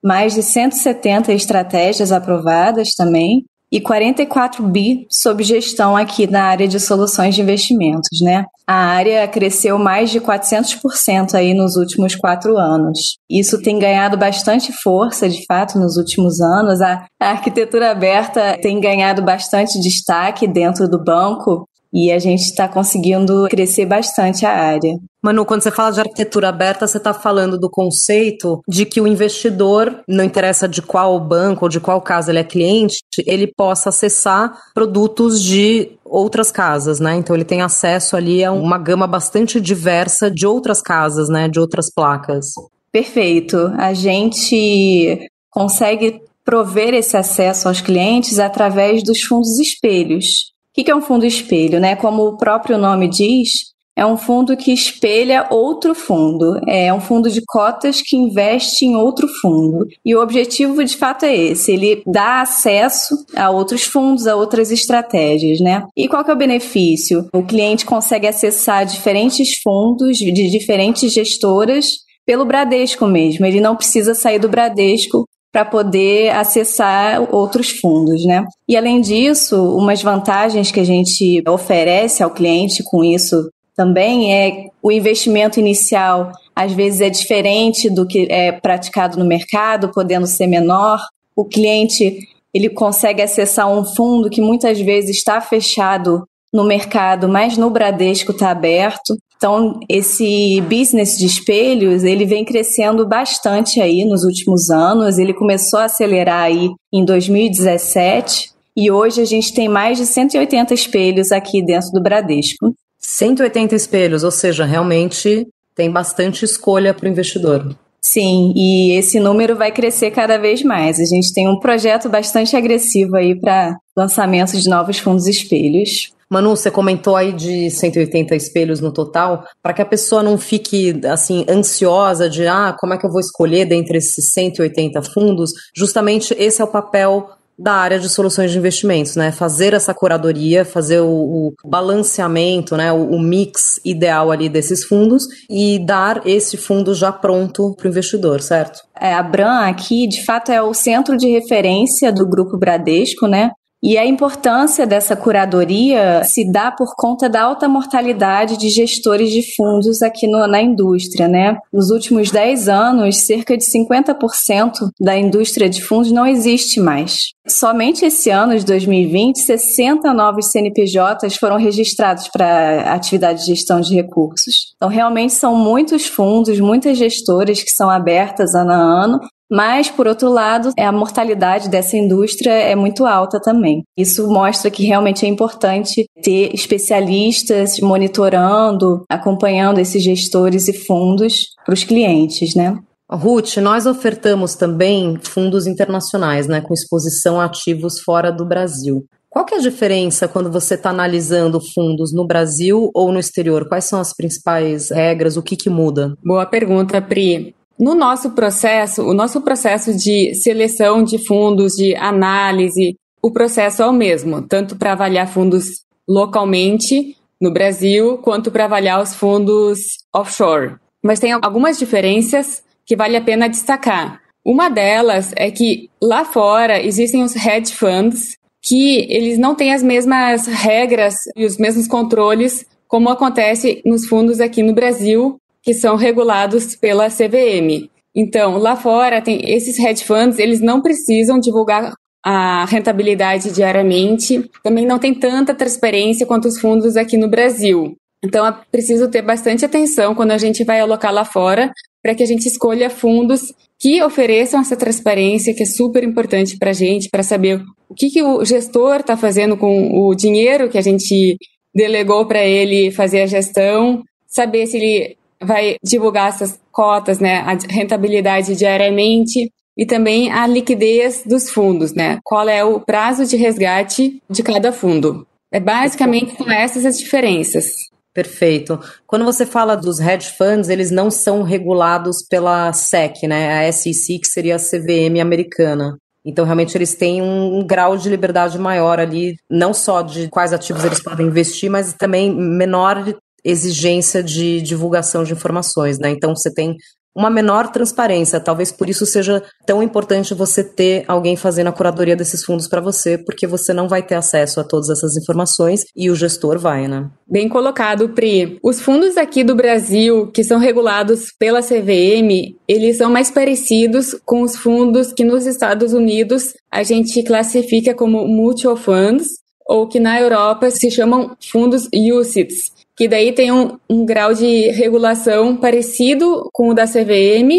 mais 0.03 0.35
de 0.35 0.43
170 0.43 1.35
estratégias 1.35 2.12
aprovadas 2.12 2.94
também 2.97 3.44
e 3.76 3.81
44 3.81 4.67
bi 4.67 5.06
sob 5.11 5.44
gestão 5.44 5.94
aqui 5.94 6.26
na 6.26 6.44
área 6.44 6.67
de 6.67 6.81
soluções 6.81 7.34
de 7.34 7.43
investimentos, 7.43 8.23
né? 8.23 8.46
A 8.67 8.75
área 8.75 9.28
cresceu 9.28 9.78
mais 9.78 10.11
de 10.11 10.19
400% 10.19 11.34
aí 11.34 11.52
nos 11.52 11.76
últimos 11.76 12.14
quatro 12.14 12.56
anos. 12.56 13.19
Isso 13.31 13.61
tem 13.61 13.78
ganhado 13.78 14.17
bastante 14.17 14.73
força, 14.82 15.28
de 15.28 15.44
fato, 15.46 15.78
nos 15.78 15.99
últimos 15.99 16.40
anos. 16.40 16.81
A, 16.81 17.05
a 17.20 17.31
arquitetura 17.32 17.90
aberta 17.90 18.58
tem 18.62 18.81
ganhado 18.81 19.23
bastante 19.23 19.78
destaque 19.78 20.49
dentro 20.49 20.88
do 20.88 21.05
banco 21.05 21.69
e 21.96 22.12
a 22.12 22.19
gente 22.19 22.43
está 22.43 22.69
conseguindo 22.69 23.46
crescer 23.48 23.87
bastante 23.87 24.44
a 24.44 24.52
área. 24.52 24.98
Manu, 25.22 25.46
quando 25.46 25.62
você 25.62 25.70
fala 25.70 25.90
de 25.90 26.00
arquitetura 26.00 26.50
aberta, 26.50 26.87
você 26.87 26.98
está 26.98 27.14
falando 27.14 27.58
do 27.58 27.70
conceito 27.70 28.60
de 28.69 28.84
que 28.84 29.00
o 29.00 29.06
investidor, 29.06 30.02
não 30.06 30.22
interessa 30.22 30.69
de 30.69 30.82
qual 30.82 31.19
banco 31.19 31.64
ou 31.64 31.70
de 31.70 31.81
qual 31.81 32.02
casa 32.02 32.31
ele 32.31 32.38
é 32.38 32.44
cliente, 32.44 32.98
ele 33.26 33.46
possa 33.46 33.88
acessar 33.88 34.52
produtos 34.75 35.43
de 35.43 35.93
outras 36.04 36.52
casas, 36.52 37.00
né? 37.00 37.16
Então 37.16 37.34
ele 37.34 37.46
tem 37.46 37.62
acesso 37.62 38.14
ali 38.14 38.44
a 38.44 38.52
uma 38.52 38.76
gama 38.76 39.06
bastante 39.06 39.58
diversa 39.58 40.31
de 40.31 40.46
outras 40.46 40.82
casas, 40.82 41.31
né? 41.31 41.49
De 41.49 41.58
outras 41.58 41.90
placas. 41.90 42.49
Perfeito. 42.92 43.72
A 43.78 43.94
gente 43.94 45.26
consegue 45.50 46.20
prover 46.44 46.92
esse 46.92 47.16
acesso 47.16 47.69
aos 47.69 47.81
clientes 47.81 48.38
através 48.38 49.02
dos 49.02 49.22
fundos 49.22 49.58
espelhos. 49.58 50.54
O 50.78 50.84
que 50.84 50.90
é 50.90 50.94
um 50.94 51.00
fundo 51.00 51.25
espelho? 51.25 51.81
Né? 51.81 51.96
Como 51.96 52.26
o 52.26 52.37
próprio 52.37 52.76
nome 52.76 53.08
diz, 53.08 53.75
é 53.96 54.05
um 54.05 54.19
fundo 54.19 54.55
que 54.58 54.73
espelha 54.73 55.46
outro 55.50 55.94
fundo. 55.94 56.61
É 56.69 56.93
um 56.93 57.00
fundo 57.00 57.31
de 57.31 57.40
cotas 57.46 58.02
que 58.02 58.14
investe 58.14 58.84
em 58.84 58.94
outro 58.94 59.26
fundo. 59.40 59.87
E 60.05 60.14
o 60.14 60.20
objetivo, 60.20 60.84
de 60.84 60.94
fato, 60.94 61.25
é 61.25 61.34
esse: 61.34 61.73
ele 61.73 62.02
dá 62.06 62.43
acesso 62.43 63.14
a 63.34 63.49
outros 63.49 63.84
fundos, 63.84 64.26
a 64.26 64.37
outras 64.37 64.70
estratégias, 64.70 65.61
né? 65.61 65.87
E 65.96 66.06
qual 66.08 66.23
que 66.23 66.31
é 66.31 66.34
o 66.34 66.38
benefício? 66.38 67.26
O 67.32 67.43
cliente 67.43 67.87
consegue 67.87 68.26
acessar 68.26 68.84
diferentes 68.84 69.58
fundos 69.62 70.19
de 70.19 70.50
diferentes 70.50 71.11
gestoras 71.11 72.05
pelo 72.26 72.44
Bradesco 72.44 73.06
mesmo. 73.06 73.46
Ele 73.46 73.61
não 73.61 73.76
precisa 73.76 74.14
sair 74.14 74.38
do 74.38 74.49
Bradesco 74.49 75.25
para 75.56 75.64
poder 75.64 76.37
acessar 76.37 77.35
outros 77.35 77.70
fundos, 77.70 78.26
né? 78.26 78.44
E 78.69 78.76
além 78.76 79.00
disso, 79.00 79.56
umas 79.75 80.03
vantagens 80.03 80.70
que 80.70 80.79
a 80.79 80.85
gente 80.85 81.43
oferece 81.49 82.23
ao 82.23 82.31
cliente 82.31 82.82
com 82.85 83.03
isso 83.03 83.49
também 83.75 84.35
é 84.35 84.67
o 84.82 84.93
investimento 84.93 85.58
inicial 85.58 86.31
às 86.55 86.75
vezes 86.75 87.00
é 87.00 87.08
diferente 87.08 87.88
do 87.88 88.06
que 88.06 88.26
é 88.31 88.53
praticado 88.53 89.19
no 89.19 89.25
mercado, 89.25 89.91
podendo 89.94 90.26
ser 90.26 90.47
menor. 90.47 91.00
O 91.35 91.47
cliente 91.47 92.19
ele 92.52 92.69
consegue 92.69 93.23
acessar 93.23 93.67
um 93.67 93.82
fundo 93.82 94.29
que 94.29 94.43
muitas 94.43 94.79
vezes 94.79 95.17
está 95.17 95.41
fechado 95.41 96.29
no 96.52 96.64
mercado, 96.64 97.31
mas 97.31 97.56
no 97.56 97.70
Bradesco 97.70 98.32
está 98.32 98.50
aberto. 98.50 99.17
Então, 99.37 99.81
esse 99.88 100.61
business 100.62 101.19
de 101.19 101.27
espelhos, 101.27 102.05
ele 102.05 102.25
vem 102.25 102.44
crescendo 102.44 103.06
bastante 103.06 103.81
aí 103.81 104.05
nos 104.05 104.25
últimos 104.25 104.71
anos. 104.71 105.19
Ele 105.19 105.35
começou 105.35 105.79
a 105.79 105.85
acelerar 105.85 106.44
aí 106.44 106.71
em 106.93 107.05
2017 107.05 108.50
e 108.77 108.91
hoje 108.91 109.21
a 109.21 109.25
gente 109.25 109.55
tem 109.55 109.69
mais 109.69 109.99
de 109.99 110.06
180 110.06 110.75
espelhos 110.75 111.33
aqui 111.33 111.62
dentro 111.62 111.91
do 111.93 112.03
Bradesco. 112.03 112.75
180 112.99 113.75
espelhos, 113.75 114.25
ou 114.25 114.31
seja, 114.31 114.65
realmente 114.65 115.47
tem 115.75 115.91
bastante 115.91 116.44
escolha 116.44 116.93
para 116.93 117.06
o 117.06 117.11
investidor. 117.11 117.77
Sim, 118.00 118.53
e 118.55 118.93
esse 118.97 119.19
número 119.19 119.56
vai 119.56 119.73
crescer 119.73 120.11
cada 120.11 120.38
vez 120.38 120.62
mais. 120.62 121.00
A 121.00 121.05
gente 121.05 121.33
tem 121.35 121.49
um 121.49 121.59
projeto 121.59 122.09
bastante 122.09 122.56
agressivo 122.56 123.17
aí 123.17 123.38
para 123.38 123.77
lançamento 123.97 124.56
de 124.56 124.69
novos 124.69 124.99
fundos 124.99 125.27
espelhos. 125.27 126.12
Manu, 126.31 126.50
você 126.50 126.70
comentou 126.70 127.14
aí 127.14 127.32
de 127.32 127.70
180 127.70 128.34
espelhos 128.34 128.81
no 128.81 128.93
total, 128.93 129.44
para 129.62 129.73
que 129.73 129.82
a 129.82 129.87
pessoa 129.87 130.23
não 130.23 130.37
fique 130.37 131.00
assim 131.06 131.44
ansiosa 131.49 132.28
de 132.28 132.46
ah, 132.46 132.75
como 132.78 132.94
é 132.94 132.99
que 132.99 133.06
eu 133.06 133.11
vou 133.11 133.20
escolher 133.20 133.64
dentre 133.64 133.99
esses 133.99 134.32
180 134.32 135.02
fundos? 135.02 135.50
Justamente 135.75 136.34
esse 136.38 136.61
é 136.61 136.64
o 136.64 136.69
papel 136.69 137.31
da 137.58 137.73
área 137.73 137.99
de 137.99 138.08
soluções 138.08 138.50
de 138.50 138.58
investimentos, 138.58 139.17
né? 139.17 139.32
Fazer 139.32 139.73
essa 139.73 139.94
curadoria, 139.94 140.64
fazer 140.64 141.00
o, 141.00 141.08
o 141.08 141.55
balanceamento, 141.64 142.76
né? 142.76 142.93
O, 142.93 143.12
o, 143.12 143.19
mix 143.19 143.81
ideal 143.84 144.31
ali 144.31 144.49
desses 144.49 144.84
fundos 144.84 145.26
e 145.49 145.78
dar 145.78 146.26
esse 146.26 146.56
fundo 146.56 146.94
já 146.94 147.11
pronto 147.11 147.75
para 147.75 147.87
o 147.87 147.88
investidor, 147.88 148.43
certo? 148.43 148.81
É, 149.00 149.14
a 149.14 149.23
Bran 149.23 149.61
aqui, 149.61 150.06
de 150.06 150.23
fato, 150.25 150.52
é 150.52 150.61
o 150.61 150.75
centro 150.75 151.17
de 151.17 151.28
referência 151.28 152.12
do 152.12 152.28
Grupo 152.28 152.58
Bradesco, 152.58 153.26
né? 153.26 153.52
E 153.82 153.99
a 153.99 154.06
importância 154.06 154.87
dessa 154.87 155.14
curadoria 155.14 156.23
se 156.25 156.50
dá 156.50 156.73
por 156.73 156.94
conta 156.96 157.28
da 157.28 157.43
alta 157.43 157.69
mortalidade 157.69 158.56
de 158.56 158.69
gestores 158.69 159.31
de 159.31 159.55
fundos 159.55 160.02
aqui 160.02 160.26
no, 160.26 160.46
na 160.46 160.61
indústria, 160.61 161.28
né? 161.28 161.58
Nos 161.73 161.90
últimos 161.90 162.31
10 162.31 162.69
anos, 162.69 163.26
cerca 163.26 163.56
de 163.56 163.64
50% 163.64 164.90
da 165.00 165.17
indústria 165.17 165.69
de 165.69 165.82
fundos 165.82 166.11
não 166.11 166.26
existe 166.26 166.81
mais. 166.81 167.37
Somente 167.46 168.05
esse 168.05 168.28
ano 168.31 168.58
de 168.58 168.64
2020, 168.64 169.38
60 169.38 170.12
novos 170.12 170.50
CNPJs 170.50 171.37
foram 171.38 171.56
registrados 171.56 172.28
para 172.28 172.93
atividade 172.93 173.40
de 173.40 173.46
gestão 173.46 173.81
de 173.81 173.94
recursos. 173.94 174.75
Então, 174.76 174.88
realmente 174.88 175.32
são 175.32 175.55
muitos 175.55 176.06
fundos, 176.06 176.58
muitas 176.58 176.99
gestoras 176.99 177.62
que 177.62 177.70
são 177.70 177.88
abertas 177.88 178.55
ano 178.55 178.73
a 178.73 179.05
ano 179.05 179.20
mas, 179.50 179.90
por 179.90 180.06
outro 180.06 180.28
lado, 180.28 180.72
a 180.78 180.93
mortalidade 180.93 181.69
dessa 181.69 181.96
indústria 181.96 182.50
é 182.52 182.75
muito 182.75 183.06
alta 183.06 183.40
também. 183.40 183.82
Isso 183.96 184.26
mostra 184.28 184.70
que 184.70 184.84
realmente 184.84 185.25
é 185.25 185.28
importante 185.28 186.06
ter 186.22 186.54
especialistas 186.54 187.78
monitorando, 187.81 189.04
acompanhando 189.09 189.78
esses 189.78 190.02
gestores 190.02 190.68
e 190.68 190.73
fundos 190.73 191.54
para 191.64 191.75
os 191.75 191.85
clientes, 191.85 192.54
né? 192.54 192.78
Ruth, 193.09 193.59
nós 193.59 193.87
ofertamos 193.87 194.56
também 194.56 195.16
fundos 195.23 195.66
internacionais, 195.66 196.49
né, 196.49 196.61
com 196.61 196.75
exposição 196.75 197.40
a 197.40 197.44
ativos 197.44 198.00
fora 198.00 198.32
do 198.32 198.44
Brasil. 198.44 199.06
Qual 199.30 199.44
que 199.44 199.54
é 199.54 199.59
a 199.59 199.61
diferença 199.61 200.26
quando 200.26 200.50
você 200.50 200.75
está 200.75 200.90
analisando 200.90 201.61
fundos 201.61 202.12
no 202.12 202.26
Brasil 202.26 202.90
ou 202.94 203.12
no 203.12 203.21
exterior? 203.21 203.68
Quais 203.68 203.85
são 203.85 204.00
as 204.00 204.14
principais 204.14 204.90
regras? 204.90 205.37
O 205.37 205.42
que, 205.42 205.56
que 205.56 205.68
muda? 205.71 206.16
Boa 206.25 206.47
pergunta, 206.47 207.00
Pri. 207.00 207.54
No 207.78 207.95
nosso 207.95 208.30
processo, 208.30 209.02
o 209.02 209.12
nosso 209.12 209.40
processo 209.42 209.95
de 209.95 210.35
seleção 210.35 211.02
de 211.02 211.18
fundos, 211.26 211.75
de 211.75 211.95
análise, 211.97 212.97
o 213.23 213.30
processo 213.30 213.83
é 213.83 213.87
o 213.87 213.92
mesmo, 213.92 214.40
tanto 214.40 214.76
para 214.76 214.92
avaliar 214.92 215.28
fundos 215.28 215.85
localmente 216.09 217.16
no 217.40 217.50
Brasil, 217.50 218.18
quanto 218.18 218.50
para 218.50 218.64
avaliar 218.64 219.02
os 219.02 219.14
fundos 219.14 219.78
offshore. 220.14 220.76
Mas 221.04 221.21
tem 221.21 221.33
algumas 221.33 221.78
diferenças 221.78 222.62
que 222.87 222.97
vale 222.97 223.16
a 223.16 223.21
pena 223.21 223.49
destacar. 223.49 224.21
Uma 224.45 224.68
delas 224.71 225.33
é 225.37 225.50
que 225.50 225.90
lá 226.00 226.25
fora 226.25 226.80
existem 226.80 227.23
os 227.23 227.35
hedge 227.37 227.75
funds 227.75 228.37
que 228.62 229.06
eles 229.11 229.38
não 229.38 229.54
têm 229.54 229.75
as 229.75 229.83
mesmas 229.83 230.47
regras 230.47 231.14
e 231.37 231.45
os 231.45 231.59
mesmos 231.59 231.87
controles 231.87 232.64
como 232.88 233.09
acontece 233.09 233.83
nos 233.85 234.06
fundos 234.06 234.40
aqui 234.40 234.62
no 234.62 234.73
Brasil, 234.73 235.40
que 235.66 235.75
são 235.75 235.96
regulados 235.96 236.76
pela 236.76 237.11
CVM. 237.11 237.90
Então, 238.14 238.56
lá 238.56 238.76
fora, 238.76 239.20
tem 239.20 239.50
esses 239.50 239.76
hedge 239.80 240.04
funds, 240.04 240.38
eles 240.38 240.61
não 240.61 240.80
precisam 240.80 241.40
divulgar 241.40 241.92
a 242.25 242.64
rentabilidade 242.66 243.50
diariamente, 243.50 244.49
também 244.62 244.87
não 244.87 244.96
tem 244.96 245.12
tanta 245.12 245.52
transparência 245.52 246.25
quanto 246.25 246.46
os 246.46 246.61
fundos 246.61 246.96
aqui 246.96 247.16
no 247.16 247.28
Brasil. 247.28 247.96
Então, 248.25 248.46
é 248.46 248.56
preciso 248.70 249.11
ter 249.11 249.23
bastante 249.23 249.64
atenção 249.64 250.14
quando 250.14 250.30
a 250.30 250.38
gente 250.38 250.62
vai 250.62 250.78
alocar 250.78 251.12
lá 251.12 251.25
fora, 251.25 251.73
para 252.00 252.14
que 252.14 252.23
a 252.23 252.26
gente 252.26 252.46
escolha 252.46 252.88
fundos 252.88 253.52
que 253.80 254.00
ofereçam 254.04 254.61
essa 254.61 254.76
transparência, 254.76 255.52
que 255.52 255.64
é 255.64 255.66
super 255.66 256.04
importante 256.04 256.56
para 256.58 256.70
a 256.70 256.75
gente, 256.75 257.08
para 257.11 257.25
saber 257.25 257.61
o 257.88 257.94
que, 257.94 258.08
que 258.08 258.23
o 258.23 258.44
gestor 258.44 259.00
está 259.00 259.16
fazendo 259.16 259.56
com 259.56 260.00
o 260.00 260.14
dinheiro 260.14 260.68
que 260.68 260.78
a 260.78 260.82
gente 260.82 261.37
delegou 261.75 262.25
para 262.25 262.44
ele 262.44 262.92
fazer 262.92 263.23
a 263.23 263.26
gestão, 263.26 264.02
saber 264.28 264.66
se 264.68 264.76
ele 264.76 265.16
vai 265.43 265.76
divulgar 265.83 266.28
essas 266.28 266.59
cotas, 266.73 267.19
né, 267.19 267.38
a 267.38 267.57
rentabilidade 267.71 268.55
diariamente 268.57 269.50
e 269.76 269.85
também 269.85 270.33
a 270.33 270.47
liquidez 270.47 271.23
dos 271.26 271.50
fundos, 271.50 271.93
né? 271.93 272.19
Qual 272.25 272.49
é 272.49 272.64
o 272.64 272.81
prazo 272.81 273.26
de 273.26 273.37
resgate 273.37 274.23
de 274.28 274.43
cada 274.43 274.73
fundo? 274.73 275.26
É 275.52 275.61
basicamente 275.61 276.35
com 276.35 276.50
essas 276.50 276.87
as 276.87 276.99
diferenças. 276.99 277.66
Perfeito. 278.14 278.81
Quando 279.07 279.26
você 279.26 279.45
fala 279.45 279.76
dos 279.76 280.00
hedge 280.00 280.33
funds, 280.38 280.71
eles 280.71 280.90
não 280.90 281.11
são 281.11 281.43
regulados 281.43 282.26
pela 282.26 282.73
SEC, 282.73 283.25
né? 283.28 283.69
A 283.69 283.71
SEC, 283.71 284.19
que 284.21 284.28
seria 284.28 284.57
a 284.57 284.59
CVM 284.59 285.21
americana. 285.21 285.99
Então, 286.25 286.45
realmente, 286.45 286.76
eles 286.76 286.95
têm 286.95 287.23
um, 287.23 287.64
grau 287.64 287.97
de 287.97 288.09
liberdade 288.09 288.59
maior 288.59 288.99
ali, 288.99 289.37
não 289.49 289.73
só 289.73 290.02
de 290.02 290.28
quais 290.28 290.52
ativos 290.52 290.85
eles 290.85 291.00
podem 291.00 291.26
investir, 291.26 291.71
mas 291.71 291.93
também 291.93 292.35
menor 292.35 293.14
exigência 293.47 294.23
de 294.23 294.61
divulgação 294.61 295.23
de 295.23 295.33
informações, 295.33 295.99
né? 295.99 296.11
Então, 296.11 296.35
você 296.35 296.53
tem 296.53 296.76
uma 297.17 297.31
menor 297.31 297.73
transparência. 297.73 298.38
Talvez 298.38 298.71
por 298.71 298.91
isso 298.91 299.07
seja 299.07 299.43
tão 299.65 299.83
importante 299.83 300.35
você 300.35 300.62
ter 300.62 301.03
alguém 301.09 301.35
fazendo 301.35 301.69
a 301.69 301.73
curadoria 301.73 302.15
desses 302.15 302.45
fundos 302.45 302.69
para 302.69 302.81
você, 302.81 303.17
porque 303.17 303.47
você 303.47 303.73
não 303.73 303.88
vai 303.88 304.03
ter 304.03 304.17
acesso 304.17 304.61
a 304.61 304.65
todas 304.65 304.91
essas 304.91 305.17
informações 305.17 305.85
e 305.97 306.11
o 306.11 306.15
gestor 306.15 306.59
vai, 306.59 306.87
né? 306.87 307.09
Bem 307.26 307.49
colocado, 307.49 308.11
Pri. 308.11 308.59
Os 308.62 308.83
fundos 308.83 309.17
aqui 309.17 309.43
do 309.43 309.55
Brasil, 309.55 310.26
que 310.26 310.45
são 310.45 310.59
regulados 310.59 311.33
pela 311.38 311.62
CVM, 311.62 312.55
eles 312.69 312.99
são 312.99 313.11
mais 313.11 313.31
parecidos 313.31 314.15
com 314.26 314.43
os 314.43 314.55
fundos 314.55 315.11
que 315.12 315.25
nos 315.25 315.47
Estados 315.47 315.95
Unidos 315.95 316.53
a 316.71 316.83
gente 316.83 317.23
classifica 317.23 317.95
como 317.95 318.29
mutual 318.29 318.76
funds, 318.76 319.29
ou 319.67 319.88
que 319.88 319.99
na 319.99 320.21
Europa 320.21 320.71
se 320.71 320.91
chamam 320.91 321.35
fundos 321.50 321.88
UCITS, 321.93 322.75
que 322.97 323.07
daí 323.07 323.33
tem 323.33 323.53
um, 323.53 323.79
um 323.88 324.07
grau 324.07 324.33
de 324.33 324.71
regulação 324.71 325.57
parecido 325.57 326.49
com 326.53 326.71
o 326.71 326.75
da 326.75 326.87
CVM, 326.87 327.50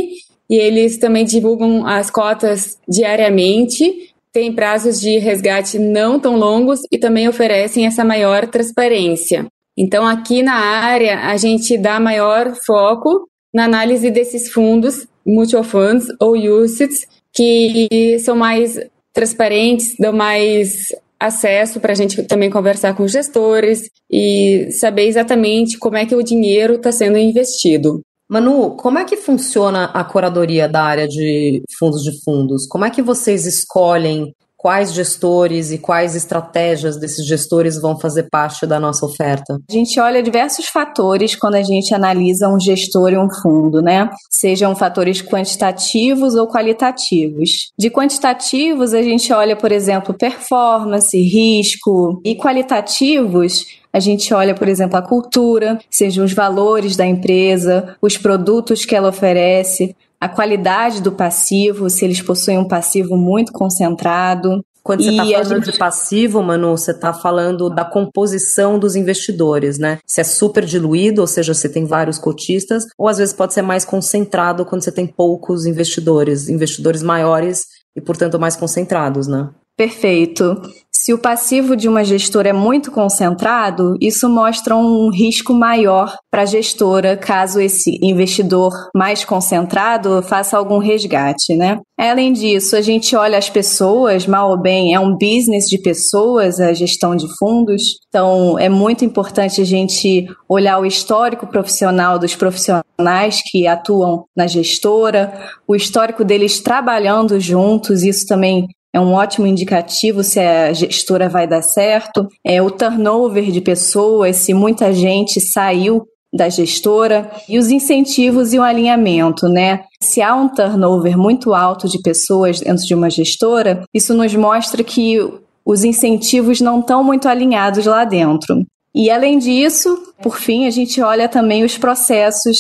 e 0.50 0.56
eles 0.56 0.98
também 0.98 1.26
divulgam 1.26 1.86
as 1.86 2.10
cotas 2.10 2.78
diariamente, 2.88 4.14
têm 4.32 4.54
prazos 4.54 5.00
de 5.00 5.18
resgate 5.18 5.78
não 5.78 6.20
tão 6.20 6.38
longos 6.38 6.80
e 6.92 6.98
também 6.98 7.28
oferecem 7.28 7.86
essa 7.86 8.04
maior 8.04 8.48
transparência. 8.48 9.46
Então, 9.78 10.08
aqui 10.08 10.42
na 10.42 10.56
área, 10.56 11.28
a 11.28 11.38
gente 11.38 11.78
dá 11.78 12.00
maior 12.00 12.56
foco 12.66 13.30
na 13.54 13.66
análise 13.66 14.10
desses 14.10 14.52
fundos, 14.52 15.08
mutual 15.26 15.64
funds 15.64 16.08
ou 16.20 16.36
UCITS, 16.36 17.06
que 17.34 18.18
são 18.20 18.36
mais 18.36 18.80
transparentes, 19.14 19.96
dão 20.00 20.14
mais 20.14 20.96
acesso 21.20 21.80
para 21.80 21.94
a 21.94 21.96
gente 21.96 22.24
também 22.24 22.50
conversar 22.50 22.96
com 22.96 23.08
gestores 23.08 23.90
e 24.10 24.70
saber 24.72 25.08
exatamente 25.08 25.78
como 25.78 25.98
é 25.98 26.06
que 26.06 26.16
o 26.16 26.24
dinheiro 26.24 26.76
está 26.76 26.92
sendo 26.92 27.18
investido. 27.18 28.02
Manu, 28.30 28.76
como 28.76 29.00
é 29.00 29.06
que 29.06 29.16
funciona 29.16 29.86
a 29.86 30.04
curadoria 30.04 30.68
da 30.68 30.84
área 30.84 31.08
de 31.08 31.62
fundos 31.80 32.04
de 32.04 32.12
fundos? 32.24 32.68
Como 32.68 32.84
é 32.84 32.90
que 32.90 33.02
vocês 33.02 33.46
escolhem 33.46 34.34
quais 34.68 34.92
gestores 34.92 35.72
e 35.72 35.78
quais 35.78 36.14
estratégias 36.14 37.00
desses 37.00 37.26
gestores 37.26 37.80
vão 37.80 37.98
fazer 37.98 38.28
parte 38.30 38.68
da 38.68 38.78
nossa 38.78 39.06
oferta? 39.06 39.62
A 39.70 39.72
gente 39.72 39.98
olha 39.98 40.22
diversos 40.22 40.66
fatores 40.66 41.38
quando 41.38 41.56
a 41.56 41.64
gente 41.64 41.96
analisa 41.96 42.50
um 42.50 42.60
gestor 42.60 43.14
e 43.14 43.18
um 43.18 43.30
fundo, 43.42 43.82
né? 43.82 44.10
Sejam 44.30 44.76
fatores 44.76 45.22
quantitativos 45.22 46.36
ou 46.36 46.50
qualitativos. 46.50 47.72
De 47.80 47.90
quantitativos, 47.90 48.94
a 48.94 49.02
gente 49.02 49.32
olha, 49.32 49.56
por 49.56 49.72
exemplo, 49.72 50.14
performance, 50.14 51.18
risco, 51.18 52.22
e 52.26 52.36
qualitativos, 52.36 53.68
a 53.94 54.02
gente 54.02 54.34
olha, 54.34 54.54
por 54.54 54.68
exemplo, 54.68 54.98
a 54.98 55.02
cultura, 55.02 55.80
sejam 55.90 56.26
os 56.26 56.34
valores 56.34 56.98
da 56.98 57.06
empresa, 57.06 57.96
os 58.02 58.18
produtos 58.18 58.84
que 58.84 58.94
ela 58.94 59.08
oferece, 59.08 59.96
a 60.20 60.28
qualidade 60.28 61.02
do 61.02 61.12
passivo, 61.12 61.90
se 61.90 62.06
eles 62.06 62.22
possuem 62.22 62.58
um 62.58 62.68
passivo 62.68 63.16
muito 63.16 63.52
concentrado. 63.52 64.64
Quando 64.84 65.04
você 65.04 65.10
está 65.10 65.26
falando 65.26 65.66
gente... 65.66 65.72
de 65.74 65.78
passivo, 65.78 66.42
Manu, 66.42 66.78
você 66.78 66.92
está 66.92 67.12
falando 67.12 67.70
da 67.70 67.84
composição 67.84 68.80
dos 68.80 68.96
investidores, 68.96 69.78
né? 69.78 70.00
Se 70.06 70.22
é 70.22 70.24
super 70.24 70.64
diluído, 70.64 71.20
ou 71.20 71.28
seja, 71.28 71.54
você 71.54 71.68
tem 71.68 71.86
vários 71.86 72.18
cotistas, 72.18 72.86
ou 72.98 73.10
às 73.10 73.18
vezes 73.18 73.34
pode 73.34 73.54
ser 73.54 73.62
mais 73.62 73.84
concentrado 73.84 74.66
quando 74.66 74.82
você 74.82 74.92
tem 74.92 75.06
poucos 75.06 75.66
investidores, 75.66 76.48
investidores 76.48 77.04
maiores 77.04 77.66
e, 77.94 78.00
portanto, 78.00 78.40
mais 78.40 78.56
concentrados, 78.56 79.28
né? 79.28 79.50
Perfeito. 79.76 80.60
Se 81.08 81.14
o 81.14 81.18
passivo 81.18 81.78
de 81.78 81.88
uma 81.88 82.04
gestora 82.04 82.50
é 82.50 82.54
muito 82.54 82.92
concentrado, 82.92 83.96
isso 84.02 84.28
mostra 84.28 84.76
um 84.76 85.10
risco 85.10 85.54
maior 85.54 86.14
para 86.30 86.42
a 86.42 86.46
gestora 86.46 87.16
caso 87.16 87.62
esse 87.62 87.98
investidor 88.04 88.74
mais 88.94 89.24
concentrado 89.24 90.22
faça 90.22 90.58
algum 90.58 90.80
resgate, 90.80 91.56
né? 91.56 91.80
Além 91.98 92.34
disso, 92.34 92.76
a 92.76 92.82
gente 92.82 93.16
olha 93.16 93.38
as 93.38 93.50
pessoas, 93.50 94.28
mal 94.28 94.52
ou 94.52 94.62
bem, 94.62 94.94
é 94.94 95.00
um 95.00 95.18
business 95.18 95.70
de 95.70 95.78
pessoas 95.82 96.60
a 96.60 96.74
gestão 96.74 97.16
de 97.16 97.26
fundos, 97.40 97.84
então 98.10 98.60
é 98.60 98.68
muito 98.68 99.06
importante 99.06 99.62
a 99.62 99.66
gente 99.66 100.28
olhar 100.50 100.78
o 100.78 100.86
histórico 100.86 101.48
profissional 101.48 102.20
dos 102.20 102.36
profissionais 102.36 103.42
que 103.50 103.66
atuam 103.66 104.26
na 104.36 104.46
gestora, 104.46 105.40
o 105.66 105.74
histórico 105.74 106.26
deles 106.26 106.60
trabalhando 106.60 107.40
juntos, 107.40 108.04
isso 108.04 108.28
também 108.28 108.68
é 108.98 109.00
um 109.00 109.14
ótimo 109.14 109.46
indicativo 109.46 110.24
se 110.24 110.40
a 110.40 110.74
gestora 110.74 111.30
vai 111.30 111.48
dar 111.48 111.62
certo. 111.62 112.28
É 112.44 112.60
o 112.62 112.72
turnover 112.72 113.52
de 113.52 113.62
pessoas, 113.62 114.38
se 114.38 114.56
muita 114.56 114.92
gente 114.92 115.40
saiu 115.40 116.04
da 116.34 116.50
gestora 116.50 117.30
e 117.48 117.60
os 117.60 117.70
incentivos 117.70 118.54
e 118.54 118.60
o 118.60 118.64
alinhamento, 118.64 119.48
né? 119.48 119.84
Se 120.02 120.20
há 120.20 120.36
um 120.36 120.50
turnover 120.50 121.16
muito 121.16 121.54
alto 121.54 121.88
de 121.88 122.02
pessoas 122.02 122.60
dentro 122.60 122.84
de 122.86 122.96
uma 122.96 123.10
gestora, 123.10 123.84
isso 123.94 124.16
nos 124.16 124.34
mostra 124.36 124.84
que 124.84 125.18
os 125.64 125.84
incentivos 125.84 126.60
não 126.60 126.80
estão 126.80 127.04
muito 127.04 127.30
alinhados 127.30 127.86
lá 127.86 128.04
dentro. 128.04 128.66
E 128.96 129.12
além 129.12 129.38
disso, 129.38 129.96
por 130.24 130.38
fim, 130.38 130.66
a 130.66 130.72
gente 130.72 131.00
olha 131.02 131.30
também 131.30 131.64
os 131.64 131.78
processos 131.78 132.58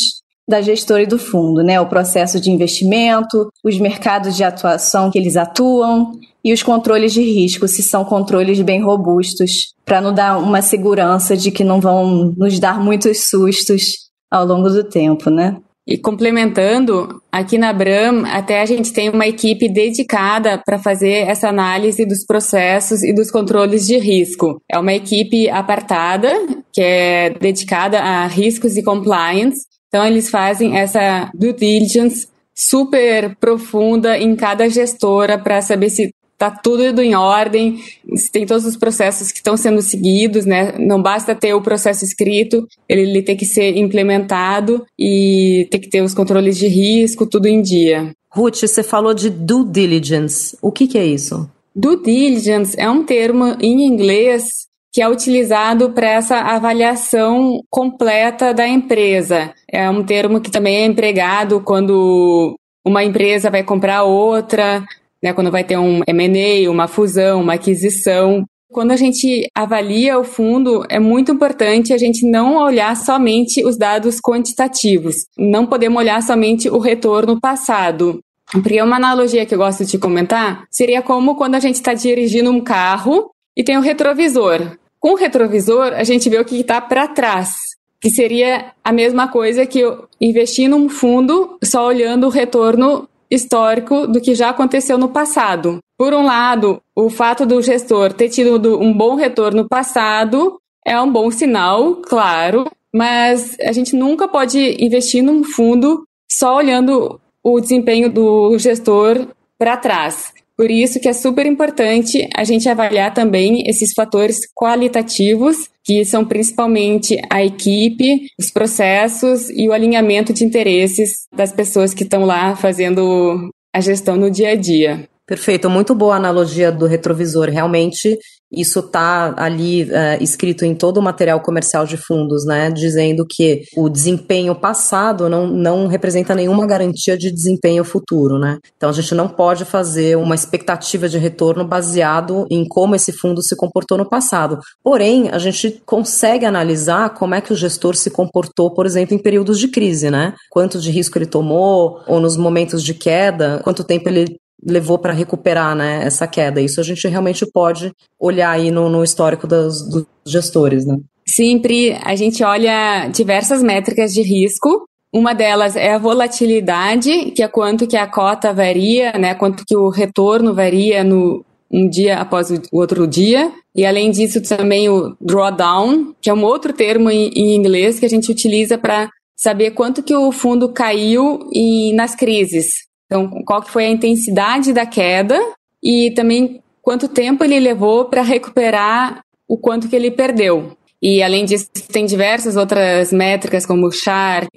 da 0.47 0.61
gestora 0.61 1.03
e 1.03 1.07
do 1.07 1.19
fundo, 1.19 1.61
né? 1.61 1.79
O 1.79 1.89
processo 1.89 2.39
de 2.39 2.49
investimento, 2.49 3.49
os 3.63 3.77
mercados 3.77 4.35
de 4.35 4.43
atuação 4.43 5.11
que 5.11 5.19
eles 5.19 5.35
atuam 5.35 6.11
e 6.43 6.53
os 6.53 6.63
controles 6.63 7.13
de 7.13 7.21
risco, 7.21 7.67
se 7.67 7.83
são 7.83 8.05
controles 8.05 8.61
bem 8.61 8.81
robustos, 8.81 9.73
para 9.85 9.99
nos 9.99 10.15
dar 10.15 10.37
uma 10.37 10.61
segurança 10.61 11.35
de 11.35 11.51
que 11.51 11.63
não 11.63 11.81
vão 11.81 12.33
nos 12.37 12.59
dar 12.59 12.79
muitos 12.79 13.29
sustos 13.29 14.07
ao 14.31 14.45
longo 14.45 14.69
do 14.69 14.83
tempo, 14.83 15.29
né? 15.29 15.57
E 15.85 15.97
complementando, 15.97 17.21
aqui 17.31 17.57
na 17.57 17.71
Bram, 17.71 18.25
até 18.25 18.61
a 18.61 18.65
gente 18.65 18.91
tem 18.91 19.09
uma 19.09 19.25
equipe 19.25 19.69
dedicada 19.69 20.61
para 20.65 20.77
fazer 20.77 21.25
essa 21.29 21.47
análise 21.47 22.05
dos 22.05 22.25
processos 22.25 23.03
e 23.03 23.13
dos 23.13 23.31
controles 23.31 23.87
de 23.87 23.97
risco. 23.97 24.61
É 24.69 24.77
uma 24.77 24.93
equipe 24.93 25.49
apartada, 25.49 26.29
que 26.73 26.81
é 26.81 27.29
dedicada 27.29 28.01
a 28.01 28.27
riscos 28.27 28.75
e 28.75 28.83
compliance, 28.83 29.61
então, 29.87 30.05
eles 30.05 30.29
fazem 30.29 30.77
essa 30.77 31.29
due 31.33 31.53
diligence 31.53 32.27
super 32.53 33.35
profunda 33.37 34.17
em 34.17 34.35
cada 34.35 34.67
gestora 34.67 35.37
para 35.37 35.61
saber 35.61 35.89
se 35.89 36.11
está 36.33 36.51
tudo 36.51 37.01
em 37.01 37.15
ordem, 37.15 37.79
se 38.15 38.31
tem 38.31 38.45
todos 38.45 38.63
os 38.65 38.77
processos 38.77 39.31
que 39.31 39.37
estão 39.37 39.57
sendo 39.57 39.81
seguidos, 39.81 40.45
né? 40.45 40.73
Não 40.77 41.01
basta 41.01 41.33
ter 41.33 41.53
o 41.55 41.61
processo 41.61 42.05
escrito, 42.05 42.67
ele, 42.87 43.01
ele 43.01 43.21
tem 43.23 43.35
que 43.35 43.45
ser 43.45 43.75
implementado 43.75 44.85
e 44.99 45.67
tem 45.71 45.81
que 45.81 45.89
ter 45.89 46.01
os 46.01 46.13
controles 46.13 46.57
de 46.57 46.67
risco, 46.67 47.25
tudo 47.25 47.47
em 47.47 47.61
dia. 47.61 48.11
Ruth, 48.31 48.57
você 48.57 48.83
falou 48.83 49.15
de 49.15 49.31
due 49.31 49.65
diligence. 49.65 50.55
O 50.61 50.71
que, 50.71 50.87
que 50.87 50.97
é 50.97 51.05
isso? 51.05 51.49
Due 51.75 52.03
diligence 52.03 52.79
é 52.79 52.89
um 52.89 53.03
termo 53.03 53.55
em 53.59 53.85
inglês 53.85 54.67
que 54.97 55.01
é 55.03 55.07
utilizado 55.07 55.91
para 55.91 56.09
essa 56.09 56.39
avaliação 56.39 57.61
completa 57.69 58.51
da 58.51 58.67
empresa. 58.67 59.53
É 59.71 59.87
um 59.87 60.03
termo 60.03 60.41
que 60.41 60.49
também 60.49 60.77
é 60.77 60.85
empregado 60.85 61.61
quando 61.61 62.57
uma 62.83 63.03
empresa 63.03 63.51
vai 63.51 63.61
comprar 63.61 64.01
outra, 64.01 64.83
né, 65.21 65.33
quando 65.33 65.51
vai 65.51 65.63
ter 65.63 65.77
um 65.77 66.01
M&A, 66.07 66.67
uma 66.71 66.87
fusão, 66.87 67.41
uma 67.41 67.53
aquisição. 67.53 68.43
Quando 68.71 68.89
a 68.89 68.95
gente 68.95 69.47
avalia 69.53 70.17
o 70.17 70.23
fundo, 70.23 70.83
é 70.89 70.97
muito 70.99 71.31
importante 71.31 71.93
a 71.93 71.97
gente 71.99 72.25
não 72.25 72.57
olhar 72.57 72.97
somente 72.97 73.63
os 73.63 73.77
dados 73.77 74.19
quantitativos. 74.19 75.27
Não 75.37 75.67
podemos 75.67 75.99
olhar 75.99 76.23
somente 76.23 76.71
o 76.71 76.79
retorno 76.79 77.39
passado. 77.39 78.19
Porque 78.51 78.81
uma 78.81 78.95
analogia 78.95 79.45
que 79.45 79.53
eu 79.53 79.59
gosto 79.59 79.85
de 79.85 79.99
comentar 79.99 80.63
seria 80.71 81.03
como 81.03 81.35
quando 81.35 81.53
a 81.53 81.59
gente 81.59 81.75
está 81.75 81.93
dirigindo 81.93 82.49
um 82.49 82.61
carro 82.61 83.29
e 83.55 83.63
tem 83.63 83.77
o 83.77 83.81
retrovisor. 83.81 84.75
Com 84.99 85.11
o 85.11 85.15
retrovisor, 85.15 85.93
a 85.93 86.03
gente 86.03 86.29
vê 86.29 86.39
o 86.39 86.45
que 86.45 86.59
está 86.59 86.81
para 86.81 87.07
trás, 87.07 87.53
que 87.99 88.09
seria 88.09 88.73
a 88.83 88.91
mesma 88.91 89.27
coisa 89.27 89.65
que 89.65 89.81
investir 90.19 90.69
num 90.69 90.89
fundo 90.89 91.57
só 91.63 91.87
olhando 91.87 92.27
o 92.27 92.31
retorno 92.31 93.07
histórico 93.29 94.07
do 94.07 94.21
que 94.21 94.33
já 94.33 94.49
aconteceu 94.49 94.97
no 94.97 95.09
passado. 95.09 95.79
Por 95.97 96.13
um 96.13 96.23
lado, 96.25 96.81
o 96.95 97.09
fato 97.09 97.45
do 97.45 97.61
gestor 97.61 98.13
ter 98.13 98.29
tido 98.29 98.79
um 98.79 98.95
bom 98.95 99.15
retorno 99.15 99.67
passado 99.67 100.59
é 100.85 100.99
um 100.99 101.11
bom 101.11 101.29
sinal, 101.29 101.97
claro, 101.97 102.69
mas 102.93 103.57
a 103.59 103.71
gente 103.71 103.95
nunca 103.95 104.27
pode 104.27 104.77
investir 104.83 105.21
num 105.21 105.43
fundo 105.43 106.03
só 106.31 106.55
olhando 106.55 107.19
o 107.43 107.59
desempenho 107.59 108.11
do 108.11 108.57
gestor 108.57 109.27
para 109.57 109.77
trás. 109.77 110.33
Por 110.57 110.71
isso 110.71 110.99
que 110.99 111.07
é 111.07 111.13
super 111.13 111.45
importante 111.45 112.27
a 112.35 112.43
gente 112.43 112.67
avaliar 112.67 113.13
também 113.13 113.69
esses 113.69 113.93
fatores 113.93 114.39
qualitativos, 114.55 115.55
que 115.83 116.03
são 116.03 116.25
principalmente 116.25 117.15
a 117.31 117.45
equipe, 117.45 118.27
os 118.39 118.49
processos 118.49 119.51
e 119.51 119.69
o 119.69 119.71
alinhamento 119.71 120.33
de 120.33 120.43
interesses 120.43 121.27
das 121.31 121.51
pessoas 121.51 121.93
que 121.93 122.03
estão 122.03 122.25
lá 122.25 122.55
fazendo 122.55 123.51
a 123.71 123.79
gestão 123.79 124.15
no 124.17 124.31
dia 124.31 124.49
a 124.49 124.55
dia. 124.55 125.07
Perfeito, 125.27 125.69
muito 125.69 125.93
boa 125.93 126.15
analogia 126.15 126.71
do 126.71 126.87
retrovisor. 126.87 127.49
Realmente, 127.49 128.17
isso 128.51 128.79
está 128.79 129.33
ali 129.37 129.91
é, 129.91 130.21
escrito 130.23 130.63
em 130.63 130.73
todo 130.73 130.97
o 130.97 131.01
material 131.01 131.41
comercial 131.41 131.85
de 131.85 131.97
fundos, 131.97 132.45
né? 132.45 132.71
Dizendo 132.71 133.25
que 133.27 133.63
o 133.75 133.89
desempenho 133.89 134.55
passado 134.55 135.27
não, 135.27 135.47
não 135.47 135.87
representa 135.87 136.33
nenhuma 136.33 136.65
garantia 136.65 137.17
de 137.17 137.31
desempenho 137.31 137.83
futuro, 137.83 138.39
né? 138.39 138.57
Então 138.77 138.89
a 138.89 138.93
gente 138.93 139.13
não 139.13 139.27
pode 139.27 139.65
fazer 139.65 140.17
uma 140.17 140.35
expectativa 140.35 141.09
de 141.09 141.17
retorno 141.17 141.67
baseado 141.67 142.47
em 142.49 142.65
como 142.67 142.95
esse 142.95 143.11
fundo 143.11 143.43
se 143.43 143.55
comportou 143.55 143.97
no 143.97 144.09
passado. 144.09 144.59
Porém, 144.81 145.29
a 145.29 145.37
gente 145.37 145.81
consegue 145.85 146.45
analisar 146.45 147.13
como 147.13 147.35
é 147.35 147.41
que 147.41 147.51
o 147.51 147.55
gestor 147.55 147.95
se 147.95 148.09
comportou, 148.09 148.71
por 148.73 148.85
exemplo, 148.85 149.13
em 149.13 149.21
períodos 149.21 149.59
de 149.59 149.67
crise, 149.67 150.09
né? 150.09 150.33
Quanto 150.49 150.79
de 150.79 150.89
risco 150.89 151.17
ele 151.17 151.25
tomou, 151.25 152.01
ou 152.07 152.19
nos 152.19 152.37
momentos 152.37 152.81
de 152.81 152.93
queda, 152.93 153.59
quanto 153.63 153.83
tempo 153.83 154.07
ele 154.07 154.37
levou 154.63 154.97
para 154.97 155.13
recuperar 155.13 155.75
né, 155.75 156.03
essa 156.03 156.27
queda. 156.27 156.61
Isso 156.61 156.79
a 156.79 156.83
gente 156.83 157.07
realmente 157.07 157.45
pode 157.45 157.91
olhar 158.19 158.51
aí 158.51 158.71
no, 158.71 158.89
no 158.89 159.03
histórico 159.03 159.47
dos, 159.47 159.87
dos 159.89 160.05
gestores. 160.25 160.85
Né? 160.85 160.97
Sempre 161.27 161.93
a 162.03 162.15
gente 162.15 162.43
olha 162.43 163.07
diversas 163.07 163.61
métricas 163.61 164.13
de 164.13 164.21
risco. 164.21 164.85
Uma 165.13 165.33
delas 165.33 165.75
é 165.75 165.93
a 165.93 165.97
volatilidade, 165.97 167.31
que 167.31 167.41
é 167.41 167.47
quanto 167.47 167.87
que 167.87 167.95
a 167.95 168.07
cota 168.07 168.53
varia, 168.53 169.13
né, 169.13 169.33
quanto 169.33 169.63
que 169.65 169.75
o 169.75 169.89
retorno 169.89 170.53
varia 170.53 171.03
no 171.03 171.45
um 171.69 171.89
dia 171.89 172.17
após 172.17 172.49
o 172.49 172.61
outro 172.71 173.05
dia. 173.05 173.51
E 173.75 173.85
além 173.85 174.09
disso 174.09 174.41
também 174.41 174.89
o 174.89 175.15
drawdown, 175.19 176.13
que 176.21 176.29
é 176.29 176.33
um 176.33 176.43
outro 176.43 176.73
termo 176.73 177.09
em, 177.11 177.29
em 177.35 177.55
inglês 177.55 177.99
que 177.99 178.05
a 178.05 178.09
gente 178.09 178.31
utiliza 178.31 178.77
para 178.77 179.09
saber 179.35 179.71
quanto 179.71 180.01
que 180.01 180.15
o 180.15 180.31
fundo 180.31 180.69
caiu 180.69 181.39
e 181.53 181.93
nas 181.93 182.15
crises. 182.15 182.86
Então, 183.07 183.29
qual 183.45 183.61
que 183.61 183.71
foi 183.71 183.85
a 183.85 183.91
intensidade 183.91 184.71
da 184.71 184.85
queda 184.85 185.39
e 185.83 186.11
também 186.11 186.61
quanto 186.81 187.07
tempo 187.07 187.43
ele 187.43 187.59
levou 187.59 188.05
para 188.05 188.21
recuperar 188.21 189.21
o 189.47 189.57
quanto 189.57 189.87
que 189.87 189.95
ele 189.95 190.11
perdeu. 190.11 190.77
E 191.01 191.21
além 191.21 191.45
disso, 191.45 191.67
tem 191.91 192.05
diversas 192.05 192.55
outras 192.55 193.11
métricas 193.11 193.65
como 193.65 193.91
Sharp, 193.91 194.49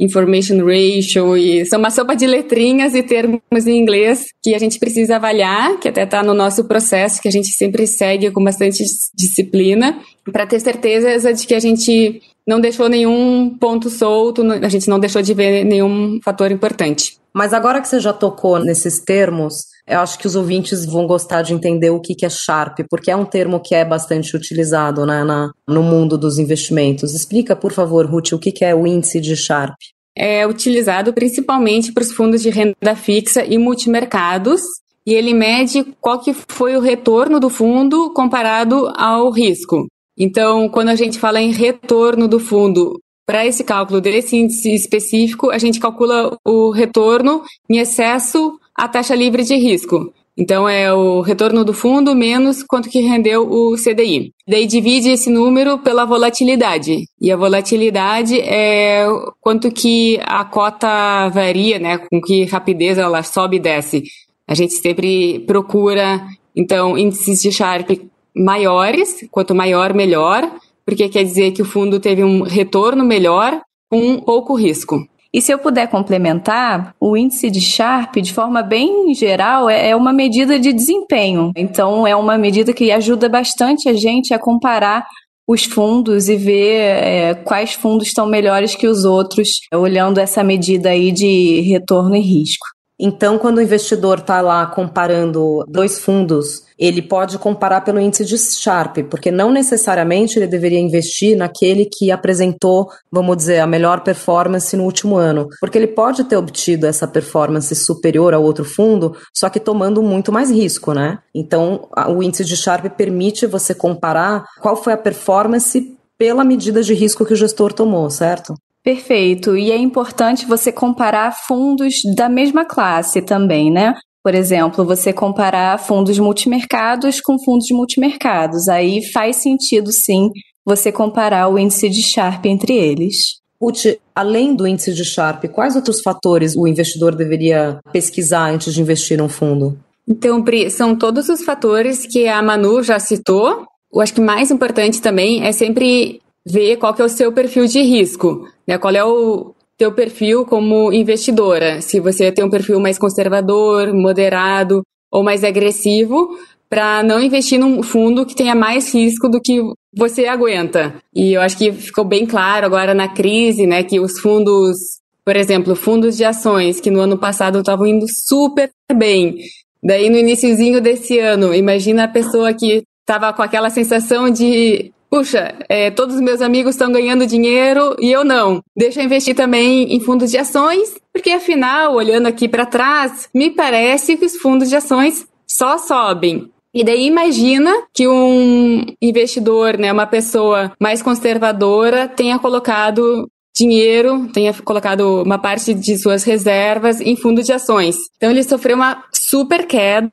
Information 0.00 0.64
Ratio, 0.64 1.36
e 1.36 1.64
são 1.66 1.78
uma 1.78 1.90
sopa 1.90 2.16
de 2.16 2.26
letrinhas 2.26 2.94
e 2.94 3.02
termos 3.02 3.40
em 3.66 3.78
inglês 3.78 4.24
que 4.42 4.54
a 4.54 4.58
gente 4.58 4.78
precisa 4.78 5.16
avaliar, 5.16 5.78
que 5.78 5.88
até 5.88 6.02
está 6.02 6.22
no 6.22 6.34
nosso 6.34 6.64
processo, 6.64 7.20
que 7.20 7.28
a 7.28 7.30
gente 7.30 7.48
sempre 7.48 7.86
segue 7.86 8.30
com 8.30 8.42
bastante 8.42 8.82
disciplina, 9.14 10.00
para 10.32 10.46
ter 10.46 10.60
certeza 10.60 11.32
de 11.32 11.46
que 11.46 11.54
a 11.54 11.60
gente 11.60 12.22
não 12.46 12.60
deixou 12.60 12.88
nenhum 12.88 13.56
ponto 13.58 13.90
solto, 13.90 14.42
a 14.42 14.68
gente 14.68 14.88
não 14.88 14.98
deixou 14.98 15.22
de 15.22 15.34
ver 15.34 15.64
nenhum 15.64 16.18
fator 16.22 16.50
importante. 16.50 17.18
Mas 17.34 17.52
agora 17.52 17.80
que 17.80 17.88
você 17.88 17.98
já 17.98 18.12
tocou 18.12 18.60
nesses 18.60 19.00
termos, 19.00 19.64
eu 19.88 19.98
acho 19.98 20.18
que 20.18 20.26
os 20.26 20.36
ouvintes 20.36 20.86
vão 20.86 21.04
gostar 21.04 21.42
de 21.42 21.52
entender 21.52 21.90
o 21.90 22.00
que 22.00 22.24
é 22.24 22.30
Sharp, 22.30 22.78
porque 22.88 23.10
é 23.10 23.16
um 23.16 23.24
termo 23.24 23.60
que 23.60 23.74
é 23.74 23.84
bastante 23.84 24.36
utilizado 24.36 25.04
né, 25.04 25.24
na, 25.24 25.50
no 25.66 25.82
mundo 25.82 26.16
dos 26.16 26.38
investimentos. 26.38 27.12
Explica, 27.12 27.56
por 27.56 27.72
favor, 27.72 28.06
Ruth, 28.06 28.32
o 28.32 28.38
que 28.38 28.64
é 28.64 28.72
o 28.72 28.86
índice 28.86 29.20
de 29.20 29.34
Sharp. 29.34 29.74
É 30.16 30.46
utilizado 30.46 31.12
principalmente 31.12 31.92
para 31.92 32.04
os 32.04 32.12
fundos 32.12 32.40
de 32.40 32.50
renda 32.50 32.94
fixa 32.94 33.44
e 33.44 33.58
multimercados, 33.58 34.62
e 35.04 35.12
ele 35.12 35.34
mede 35.34 35.84
qual 36.00 36.20
que 36.20 36.32
foi 36.32 36.76
o 36.76 36.80
retorno 36.80 37.40
do 37.40 37.50
fundo 37.50 38.12
comparado 38.14 38.92
ao 38.96 39.30
risco. 39.30 39.88
Então, 40.16 40.68
quando 40.68 40.90
a 40.90 40.94
gente 40.94 41.18
fala 41.18 41.40
em 41.40 41.50
retorno 41.50 42.28
do 42.28 42.38
fundo 42.38 43.00
para 43.26 43.46
esse 43.46 43.64
cálculo 43.64 44.00
desse 44.00 44.36
índice 44.36 44.74
específico, 44.74 45.50
a 45.50 45.58
gente 45.58 45.80
calcula 45.80 46.36
o 46.44 46.70
retorno 46.70 47.42
em 47.68 47.78
excesso 47.78 48.58
à 48.74 48.86
taxa 48.88 49.14
livre 49.14 49.42
de 49.42 49.54
risco. 49.56 50.12
Então, 50.36 50.68
é 50.68 50.92
o 50.92 51.20
retorno 51.20 51.64
do 51.64 51.72
fundo 51.72 52.12
menos 52.14 52.62
quanto 52.64 52.90
que 52.90 53.00
rendeu 53.00 53.48
o 53.48 53.76
CDI. 53.76 54.32
Daí 54.48 54.66
divide 54.66 55.10
esse 55.10 55.30
número 55.30 55.78
pela 55.78 56.04
volatilidade. 56.04 57.04
E 57.20 57.30
a 57.30 57.36
volatilidade 57.36 58.40
é 58.40 59.06
quanto 59.40 59.70
que 59.70 60.18
a 60.24 60.44
cota 60.44 61.28
varia, 61.28 61.78
né? 61.78 61.98
Com 61.98 62.20
que 62.20 62.44
rapidez 62.44 62.98
ela 62.98 63.22
sobe 63.22 63.58
e 63.58 63.60
desce. 63.60 64.02
A 64.46 64.54
gente 64.54 64.74
sempre 64.74 65.38
procura, 65.46 66.20
então, 66.54 66.98
índices 66.98 67.40
de 67.40 67.52
Sharpe 67.52 68.10
maiores. 68.34 69.24
Quanto 69.30 69.54
maior, 69.54 69.94
melhor 69.94 70.50
porque 70.86 71.08
quer 71.08 71.24
dizer 71.24 71.52
que 71.52 71.62
o 71.62 71.64
fundo 71.64 71.98
teve 71.98 72.22
um 72.22 72.42
retorno 72.42 73.04
melhor 73.04 73.60
com 73.90 74.20
pouco 74.20 74.54
risco. 74.54 75.06
E 75.32 75.42
se 75.42 75.52
eu 75.52 75.58
puder 75.58 75.88
complementar, 75.88 76.94
o 77.00 77.16
índice 77.16 77.50
de 77.50 77.60
Sharpe, 77.60 78.22
de 78.22 78.32
forma 78.32 78.62
bem 78.62 79.12
geral, 79.14 79.68
é, 79.68 79.90
é 79.90 79.96
uma 79.96 80.12
medida 80.12 80.60
de 80.60 80.72
desempenho. 80.72 81.50
Então, 81.56 82.06
é 82.06 82.14
uma 82.14 82.38
medida 82.38 82.72
que 82.72 82.92
ajuda 82.92 83.28
bastante 83.28 83.88
a 83.88 83.92
gente 83.94 84.32
a 84.32 84.38
comparar 84.38 85.04
os 85.46 85.64
fundos 85.64 86.28
e 86.28 86.36
ver 86.36 86.80
é, 86.80 87.34
quais 87.34 87.74
fundos 87.74 88.06
estão 88.06 88.26
melhores 88.26 88.76
que 88.76 88.86
os 88.86 89.04
outros, 89.04 89.48
olhando 89.74 90.18
essa 90.18 90.44
medida 90.44 90.90
aí 90.90 91.10
de 91.10 91.60
retorno 91.62 92.14
e 92.14 92.20
risco. 92.20 92.66
Então, 92.98 93.38
quando 93.38 93.58
o 93.58 93.62
investidor 93.62 94.18
está 94.18 94.40
lá 94.40 94.64
comparando 94.66 95.64
dois 95.66 95.98
fundos, 95.98 96.62
ele 96.78 97.02
pode 97.02 97.38
comparar 97.38 97.80
pelo 97.80 97.98
índice 97.98 98.24
de 98.24 98.38
Sharpe, 98.38 99.02
porque 99.02 99.32
não 99.32 99.50
necessariamente 99.50 100.38
ele 100.38 100.46
deveria 100.46 100.78
investir 100.78 101.36
naquele 101.36 101.86
que 101.86 102.12
apresentou, 102.12 102.88
vamos 103.10 103.36
dizer, 103.36 103.58
a 103.58 103.66
melhor 103.66 104.00
performance 104.02 104.76
no 104.76 104.84
último 104.84 105.16
ano, 105.16 105.48
porque 105.60 105.76
ele 105.76 105.88
pode 105.88 106.22
ter 106.24 106.36
obtido 106.36 106.86
essa 106.86 107.06
performance 107.06 107.74
superior 107.74 108.32
ao 108.32 108.42
outro 108.42 108.64
fundo, 108.64 109.16
só 109.34 109.48
que 109.48 109.58
tomando 109.58 110.00
muito 110.00 110.30
mais 110.30 110.50
risco, 110.50 110.92
né? 110.92 111.18
Então, 111.34 111.88
o 112.08 112.22
índice 112.22 112.44
de 112.44 112.56
Sharpe 112.56 112.90
permite 112.90 113.44
você 113.44 113.74
comparar 113.74 114.44
qual 114.60 114.76
foi 114.76 114.92
a 114.92 114.98
performance 114.98 115.96
pela 116.16 116.44
medida 116.44 116.80
de 116.80 116.94
risco 116.94 117.26
que 117.26 117.32
o 117.32 117.36
gestor 117.36 117.72
tomou, 117.72 118.08
certo? 118.08 118.54
Perfeito. 118.84 119.56
E 119.56 119.72
é 119.72 119.78
importante 119.78 120.44
você 120.44 120.70
comparar 120.70 121.32
fundos 121.32 121.94
da 122.14 122.28
mesma 122.28 122.66
classe 122.66 123.22
também, 123.22 123.72
né? 123.72 123.94
Por 124.22 124.34
exemplo, 124.34 124.84
você 124.84 125.12
comparar 125.12 125.78
fundos 125.78 126.18
multimercados 126.18 127.20
com 127.20 127.42
fundos 127.42 127.68
multimercados. 127.70 128.68
Aí 128.68 129.02
faz 129.10 129.36
sentido, 129.36 129.90
sim, 129.90 130.30
você 130.64 130.92
comparar 130.92 131.48
o 131.48 131.58
índice 131.58 131.88
de 131.88 132.02
Sharpe 132.02 132.48
entre 132.48 132.74
eles. 132.74 133.42
Ruth, 133.60 133.96
além 134.14 134.54
do 134.54 134.66
índice 134.66 134.92
de 134.92 135.04
Sharpe, 135.04 135.48
quais 135.48 135.76
outros 135.76 136.02
fatores 136.02 136.54
o 136.54 136.66
investidor 136.66 137.14
deveria 137.14 137.80
pesquisar 137.90 138.50
antes 138.50 138.74
de 138.74 138.82
investir 138.82 139.16
num 139.16 139.28
fundo? 139.28 139.78
Então, 140.06 140.42
Pri, 140.42 140.70
são 140.70 140.94
todos 140.94 141.30
os 141.30 141.42
fatores 141.42 142.04
que 142.04 142.28
a 142.28 142.42
Manu 142.42 142.82
já 142.82 142.98
citou. 142.98 143.64
Eu 143.92 144.00
acho 144.00 144.12
que 144.12 144.20
mais 144.20 144.50
importante 144.50 145.00
também 145.00 145.46
é 145.46 145.52
sempre 145.52 146.20
ver 146.46 146.76
qual 146.76 146.92
que 146.92 147.02
é 147.02 147.04
o 147.04 147.08
seu 147.08 147.32
perfil 147.32 147.66
de 147.66 147.80
risco, 147.80 148.48
né? 148.66 148.78
Qual 148.78 148.94
é 148.94 149.04
o 149.04 149.54
teu 149.76 149.92
perfil 149.92 150.44
como 150.44 150.92
investidora? 150.92 151.80
Se 151.80 152.00
você 152.00 152.30
tem 152.30 152.44
um 152.44 152.50
perfil 152.50 152.78
mais 152.78 152.98
conservador, 152.98 153.92
moderado 153.94 154.82
ou 155.10 155.22
mais 155.22 155.44
agressivo, 155.44 156.36
para 156.68 157.02
não 157.02 157.20
investir 157.20 157.58
num 157.58 157.82
fundo 157.82 158.26
que 158.26 158.34
tenha 158.34 158.54
mais 158.54 158.92
risco 158.92 159.28
do 159.28 159.40
que 159.40 159.60
você 159.96 160.26
aguenta. 160.26 160.94
E 161.14 161.32
eu 161.32 161.40
acho 161.40 161.56
que 161.56 161.72
ficou 161.72 162.04
bem 162.04 162.26
claro 162.26 162.66
agora 162.66 162.92
na 162.94 163.08
crise, 163.08 163.66
né, 163.66 163.84
que 163.84 164.00
os 164.00 164.18
fundos, 164.18 164.76
por 165.24 165.36
exemplo, 165.36 165.76
fundos 165.76 166.16
de 166.16 166.24
ações 166.24 166.80
que 166.80 166.90
no 166.90 167.00
ano 167.00 167.16
passado 167.16 167.60
estavam 167.60 167.86
indo 167.86 168.06
super 168.08 168.70
bem. 168.92 169.36
Daí 169.82 170.10
no 170.10 170.16
iníciozinho 170.16 170.80
desse 170.80 171.18
ano, 171.18 171.54
imagina 171.54 172.04
a 172.04 172.08
pessoa 172.08 172.52
que 172.52 172.82
estava 173.02 173.32
com 173.32 173.42
aquela 173.42 173.70
sensação 173.70 174.30
de 174.30 174.93
puxa, 175.14 175.54
é, 175.68 175.92
todos 175.92 176.16
os 176.16 176.20
meus 176.20 176.40
amigos 176.40 176.74
estão 176.74 176.90
ganhando 176.90 177.24
dinheiro 177.24 177.94
e 178.00 178.10
eu 178.10 178.24
não. 178.24 178.60
Deixa 178.76 179.00
eu 179.00 179.04
investir 179.04 179.32
também 179.32 179.94
em 179.94 180.00
fundos 180.00 180.28
de 180.28 180.38
ações, 180.38 180.92
porque 181.12 181.30
afinal, 181.30 181.94
olhando 181.94 182.26
aqui 182.26 182.48
para 182.48 182.66
trás, 182.66 183.28
me 183.32 183.48
parece 183.48 184.16
que 184.16 184.24
os 184.24 184.34
fundos 184.34 184.68
de 184.68 184.74
ações 184.74 185.24
só 185.46 185.78
sobem. 185.78 186.50
E 186.74 186.82
daí 186.82 187.06
imagina 187.06 187.72
que 187.94 188.08
um 188.08 188.84
investidor, 189.00 189.78
né, 189.78 189.92
uma 189.92 190.04
pessoa 190.04 190.72
mais 190.80 191.00
conservadora, 191.00 192.08
tenha 192.08 192.36
colocado 192.40 193.28
dinheiro, 193.56 194.26
tenha 194.32 194.52
colocado 194.64 195.22
uma 195.22 195.38
parte 195.38 195.72
de 195.72 195.96
suas 195.96 196.24
reservas 196.24 197.00
em 197.00 197.14
fundo 197.14 197.40
de 197.40 197.52
ações. 197.52 197.94
Então 198.16 198.32
ele 198.32 198.42
sofreu 198.42 198.74
uma 198.74 199.04
super 199.12 199.64
queda, 199.64 200.10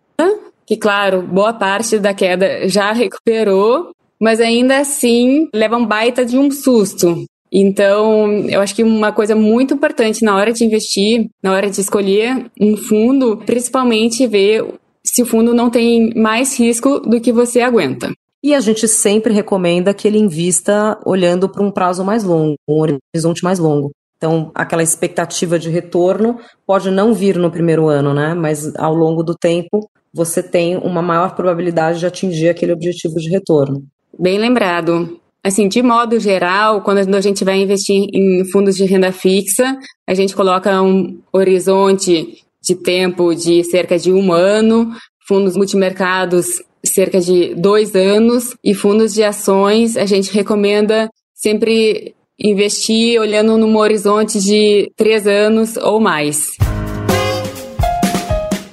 que 0.68 0.78
claro, 0.78 1.24
boa 1.24 1.54
parte 1.54 1.98
da 1.98 2.14
queda 2.14 2.70
já 2.70 2.92
recuperou, 2.92 3.92
mas 4.22 4.40
ainda 4.40 4.78
assim 4.78 5.50
leva 5.52 5.78
um 5.78 5.86
baita 5.86 6.24
de 6.24 6.38
um 6.38 6.52
susto. 6.52 7.26
Então, 7.52 8.32
eu 8.48 8.62
acho 8.62 8.76
que 8.76 8.84
uma 8.84 9.12
coisa 9.12 9.36
muito 9.36 9.74
importante 9.74 10.24
na 10.24 10.36
hora 10.38 10.54
de 10.54 10.64
investir, 10.64 11.28
na 11.44 11.52
hora 11.52 11.70
de 11.70 11.82
escolher 11.82 12.46
um 12.60 12.78
fundo, 12.78 13.38
principalmente 13.38 14.26
ver 14.28 14.64
se 15.04 15.24
o 15.24 15.26
fundo 15.26 15.54
não 15.54 15.70
tem 15.70 16.14
mais 16.16 16.58
risco 16.58 17.00
do 17.00 17.20
que 17.20 17.34
você 17.34 17.60
aguenta. 17.60 18.12
E 18.44 18.56
a 18.56 18.60
gente 18.60 18.88
sempre 18.88 19.34
recomenda 19.34 19.94
que 19.94 20.08
ele 20.08 20.18
invista 20.18 20.98
olhando 21.06 21.50
para 21.50 21.64
um 21.64 21.72
prazo 21.72 22.04
mais 22.06 22.24
longo, 22.24 22.56
um 22.68 22.80
horizonte 22.80 23.44
mais 23.44 23.60
longo. 23.60 23.92
Então, 24.18 24.52
aquela 24.54 24.84
expectativa 24.84 25.60
de 25.60 25.70
retorno 25.70 26.40
pode 26.66 26.90
não 26.90 27.14
vir 27.14 27.38
no 27.38 27.52
primeiro 27.52 27.88
ano, 27.88 28.14
né? 28.14 28.34
Mas 28.34 28.74
ao 28.76 28.94
longo 28.94 29.24
do 29.24 29.36
tempo, 29.36 29.90
você 30.14 30.42
tem 30.42 30.78
uma 30.78 31.02
maior 31.02 31.36
probabilidade 31.36 32.00
de 32.00 32.06
atingir 32.06 32.50
aquele 32.50 32.72
objetivo 32.72 33.16
de 33.16 33.30
retorno. 33.30 33.84
Bem 34.18 34.38
lembrado. 34.38 35.20
Assim, 35.44 35.68
de 35.68 35.82
modo 35.82 36.20
geral, 36.20 36.82
quando 36.82 37.16
a 37.16 37.22
gente 37.22 37.44
vai 37.44 37.60
investir 37.62 38.08
em 38.14 38.46
fundos 38.52 38.76
de 38.76 38.86
renda 38.86 39.12
fixa, 39.12 39.76
a 40.08 40.14
gente 40.14 40.36
coloca 40.36 40.82
um 40.82 41.20
horizonte 41.34 42.44
de 42.62 42.76
tempo 42.76 43.34
de 43.34 43.64
cerca 43.64 43.98
de 43.98 44.14
um 44.14 44.32
ano, 44.32 44.92
fundos 45.28 45.58
multimercados 45.58 46.62
cerca 46.84 47.20
de 47.20 47.54
dois 47.56 47.96
anos 47.96 48.56
e 48.64 48.74
fundos 48.74 49.14
de 49.14 49.24
ações 49.24 49.96
a 49.96 50.06
gente 50.06 50.34
recomenda 50.34 51.10
sempre 51.34 52.16
investir 52.40 53.20
olhando 53.20 53.58
num 53.58 53.78
horizonte 53.78 54.40
de 54.40 54.92
três 54.96 55.28
anos 55.28 55.78
ou 55.78 56.00
mais. 56.00 56.52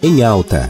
Em 0.03 0.23
alta. 0.23 0.69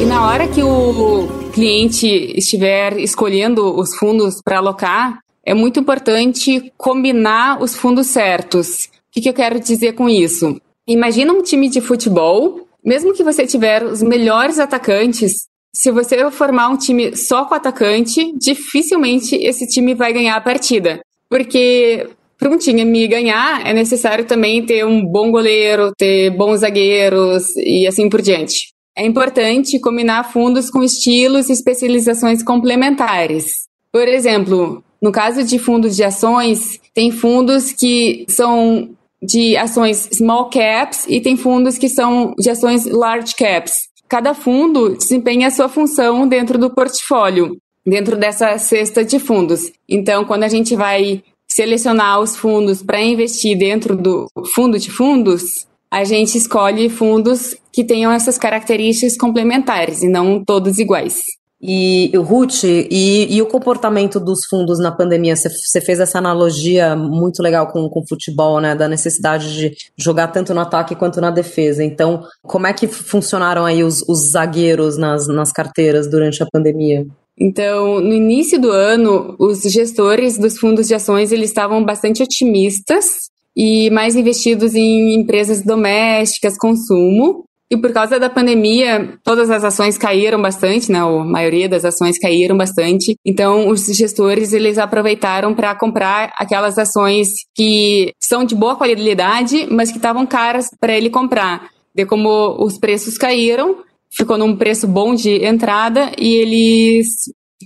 E 0.00 0.04
na 0.04 0.26
hora 0.26 0.48
que 0.48 0.62
o 0.62 1.45
cliente 1.56 2.06
estiver 2.36 2.98
escolhendo 2.98 3.74
os 3.80 3.96
fundos 3.96 4.42
para 4.44 4.58
alocar, 4.58 5.20
é 5.42 5.54
muito 5.54 5.80
importante 5.80 6.70
combinar 6.76 7.62
os 7.62 7.74
fundos 7.74 8.08
certos. 8.08 8.84
O 8.84 8.88
que, 9.12 9.22
que 9.22 9.28
eu 9.30 9.32
quero 9.32 9.58
dizer 9.58 9.94
com 9.94 10.06
isso? 10.06 10.60
Imagina 10.86 11.32
um 11.32 11.42
time 11.42 11.70
de 11.70 11.80
futebol, 11.80 12.68
mesmo 12.84 13.14
que 13.14 13.24
você 13.24 13.46
tiver 13.46 13.82
os 13.82 14.02
melhores 14.02 14.58
atacantes, 14.58 15.46
se 15.74 15.90
você 15.90 16.30
formar 16.30 16.68
um 16.68 16.76
time 16.76 17.16
só 17.16 17.46
com 17.46 17.54
atacante, 17.54 18.34
dificilmente 18.36 19.34
esse 19.36 19.66
time 19.66 19.94
vai 19.94 20.12
ganhar 20.12 20.36
a 20.36 20.40
partida. 20.40 21.00
Porque 21.28 22.06
para 22.38 22.50
um 22.50 22.58
time 22.58 23.08
ganhar, 23.08 23.66
é 23.66 23.72
necessário 23.72 24.26
também 24.26 24.64
ter 24.66 24.84
um 24.84 25.02
bom 25.02 25.30
goleiro, 25.30 25.90
ter 25.96 26.30
bons 26.36 26.60
zagueiros 26.60 27.44
e 27.56 27.86
assim 27.86 28.10
por 28.10 28.20
diante. 28.20 28.75
É 28.96 29.04
importante 29.04 29.78
combinar 29.80 30.24
fundos 30.32 30.70
com 30.70 30.82
estilos 30.82 31.48
e 31.48 31.52
especializações 31.52 32.42
complementares. 32.42 33.46
Por 33.92 34.08
exemplo, 34.08 34.82
no 35.02 35.12
caso 35.12 35.44
de 35.44 35.58
fundos 35.58 35.94
de 35.94 36.02
ações, 36.02 36.80
tem 36.94 37.10
fundos 37.10 37.72
que 37.72 38.24
são 38.28 38.90
de 39.22 39.56
ações 39.56 40.08
small 40.14 40.48
caps 40.50 41.06
e 41.08 41.20
tem 41.20 41.36
fundos 41.36 41.76
que 41.76 41.88
são 41.88 42.34
de 42.38 42.48
ações 42.48 42.86
large 42.86 43.34
caps 43.34 43.72
cada 44.08 44.34
fundo 44.34 44.96
desempenha 44.96 45.48
a 45.48 45.50
sua 45.50 45.68
função 45.68 46.26
dentro 46.26 46.58
do 46.58 46.70
portfólio, 46.70 47.56
dentro 47.84 48.16
dessa 48.16 48.56
cesta 48.58 49.04
de 49.04 49.18
fundos. 49.18 49.72
Então, 49.88 50.24
quando 50.24 50.44
a 50.44 50.48
gente 50.48 50.76
vai 50.76 51.22
selecionar 51.48 52.20
os 52.20 52.36
fundos 52.36 52.82
para 52.82 53.00
investir 53.00 53.56
dentro 53.56 53.96
do 53.96 54.28
fundo 54.54 54.78
de 54.78 54.90
fundos, 54.90 55.66
a 55.90 56.04
gente 56.04 56.36
escolhe 56.36 56.88
fundos 56.88 57.56
que 57.72 57.84
tenham 57.84 58.12
essas 58.12 58.38
características 58.38 59.16
complementares 59.16 60.02
e 60.02 60.08
não 60.08 60.44
todos 60.44 60.78
iguais. 60.78 61.20
E 61.60 62.12
o 62.14 62.20
Ruth, 62.20 62.64
e, 62.64 63.34
e, 63.34 63.40
o 63.40 63.46
comportamento 63.46 64.20
dos 64.20 64.40
fundos 64.48 64.78
na 64.78 64.92
pandemia? 64.92 65.34
Você 65.34 65.80
fez 65.80 65.98
essa 65.98 66.18
analogia 66.18 66.94
muito 66.94 67.42
legal 67.42 67.66
com 67.68 67.80
o 67.80 68.06
futebol, 68.06 68.60
né? 68.60 68.74
Da 68.74 68.86
necessidade 68.86 69.56
de 69.56 69.72
jogar 69.96 70.28
tanto 70.28 70.52
no 70.52 70.60
ataque 70.60 70.94
quanto 70.94 71.18
na 71.18 71.30
defesa. 71.30 71.82
Então, 71.82 72.22
como 72.42 72.66
é 72.66 72.74
que 72.74 72.86
funcionaram 72.86 73.64
aí 73.64 73.82
os, 73.82 74.02
os 74.06 74.32
zagueiros 74.32 74.98
nas, 74.98 75.26
nas 75.28 75.50
carteiras 75.50 76.10
durante 76.10 76.42
a 76.42 76.46
pandemia? 76.52 77.06
Então, 77.38 78.00
no 78.00 78.12
início 78.12 78.60
do 78.60 78.70
ano, 78.70 79.34
os 79.38 79.62
gestores 79.62 80.38
dos 80.38 80.58
fundos 80.58 80.86
de 80.86 80.94
ações 80.94 81.32
eles 81.32 81.50
estavam 81.50 81.82
bastante 81.82 82.22
otimistas 82.22 83.30
e 83.56 83.88
mais 83.90 84.14
investidos 84.14 84.74
em 84.74 85.14
empresas 85.14 85.62
domésticas, 85.62 86.58
consumo, 86.58 87.46
e 87.68 87.76
por 87.76 87.92
causa 87.92 88.20
da 88.20 88.30
pandemia, 88.30 89.18
todas 89.24 89.50
as 89.50 89.64
ações 89.64 89.98
caíram 89.98 90.40
bastante, 90.40 90.92
né? 90.92 91.00
A 91.00 91.24
maioria 91.24 91.68
das 91.68 91.84
ações 91.84 92.16
caíram 92.16 92.56
bastante. 92.56 93.16
Então, 93.24 93.68
os 93.68 93.86
gestores 93.86 94.52
eles 94.52 94.78
aproveitaram 94.78 95.52
para 95.52 95.74
comprar 95.74 96.32
aquelas 96.38 96.78
ações 96.78 97.28
que 97.56 98.12
são 98.22 98.44
de 98.44 98.54
boa 98.54 98.76
qualidade, 98.76 99.66
mas 99.68 99.90
que 99.90 99.96
estavam 99.96 100.24
caras 100.24 100.68
para 100.78 100.96
ele 100.96 101.10
comprar. 101.10 101.68
De 101.92 102.06
como 102.06 102.56
os 102.62 102.78
preços 102.78 103.18
caíram, 103.18 103.78
ficou 104.10 104.38
num 104.38 104.54
preço 104.54 104.86
bom 104.86 105.12
de 105.12 105.44
entrada 105.44 106.12
e 106.16 106.34
eles 106.34 107.06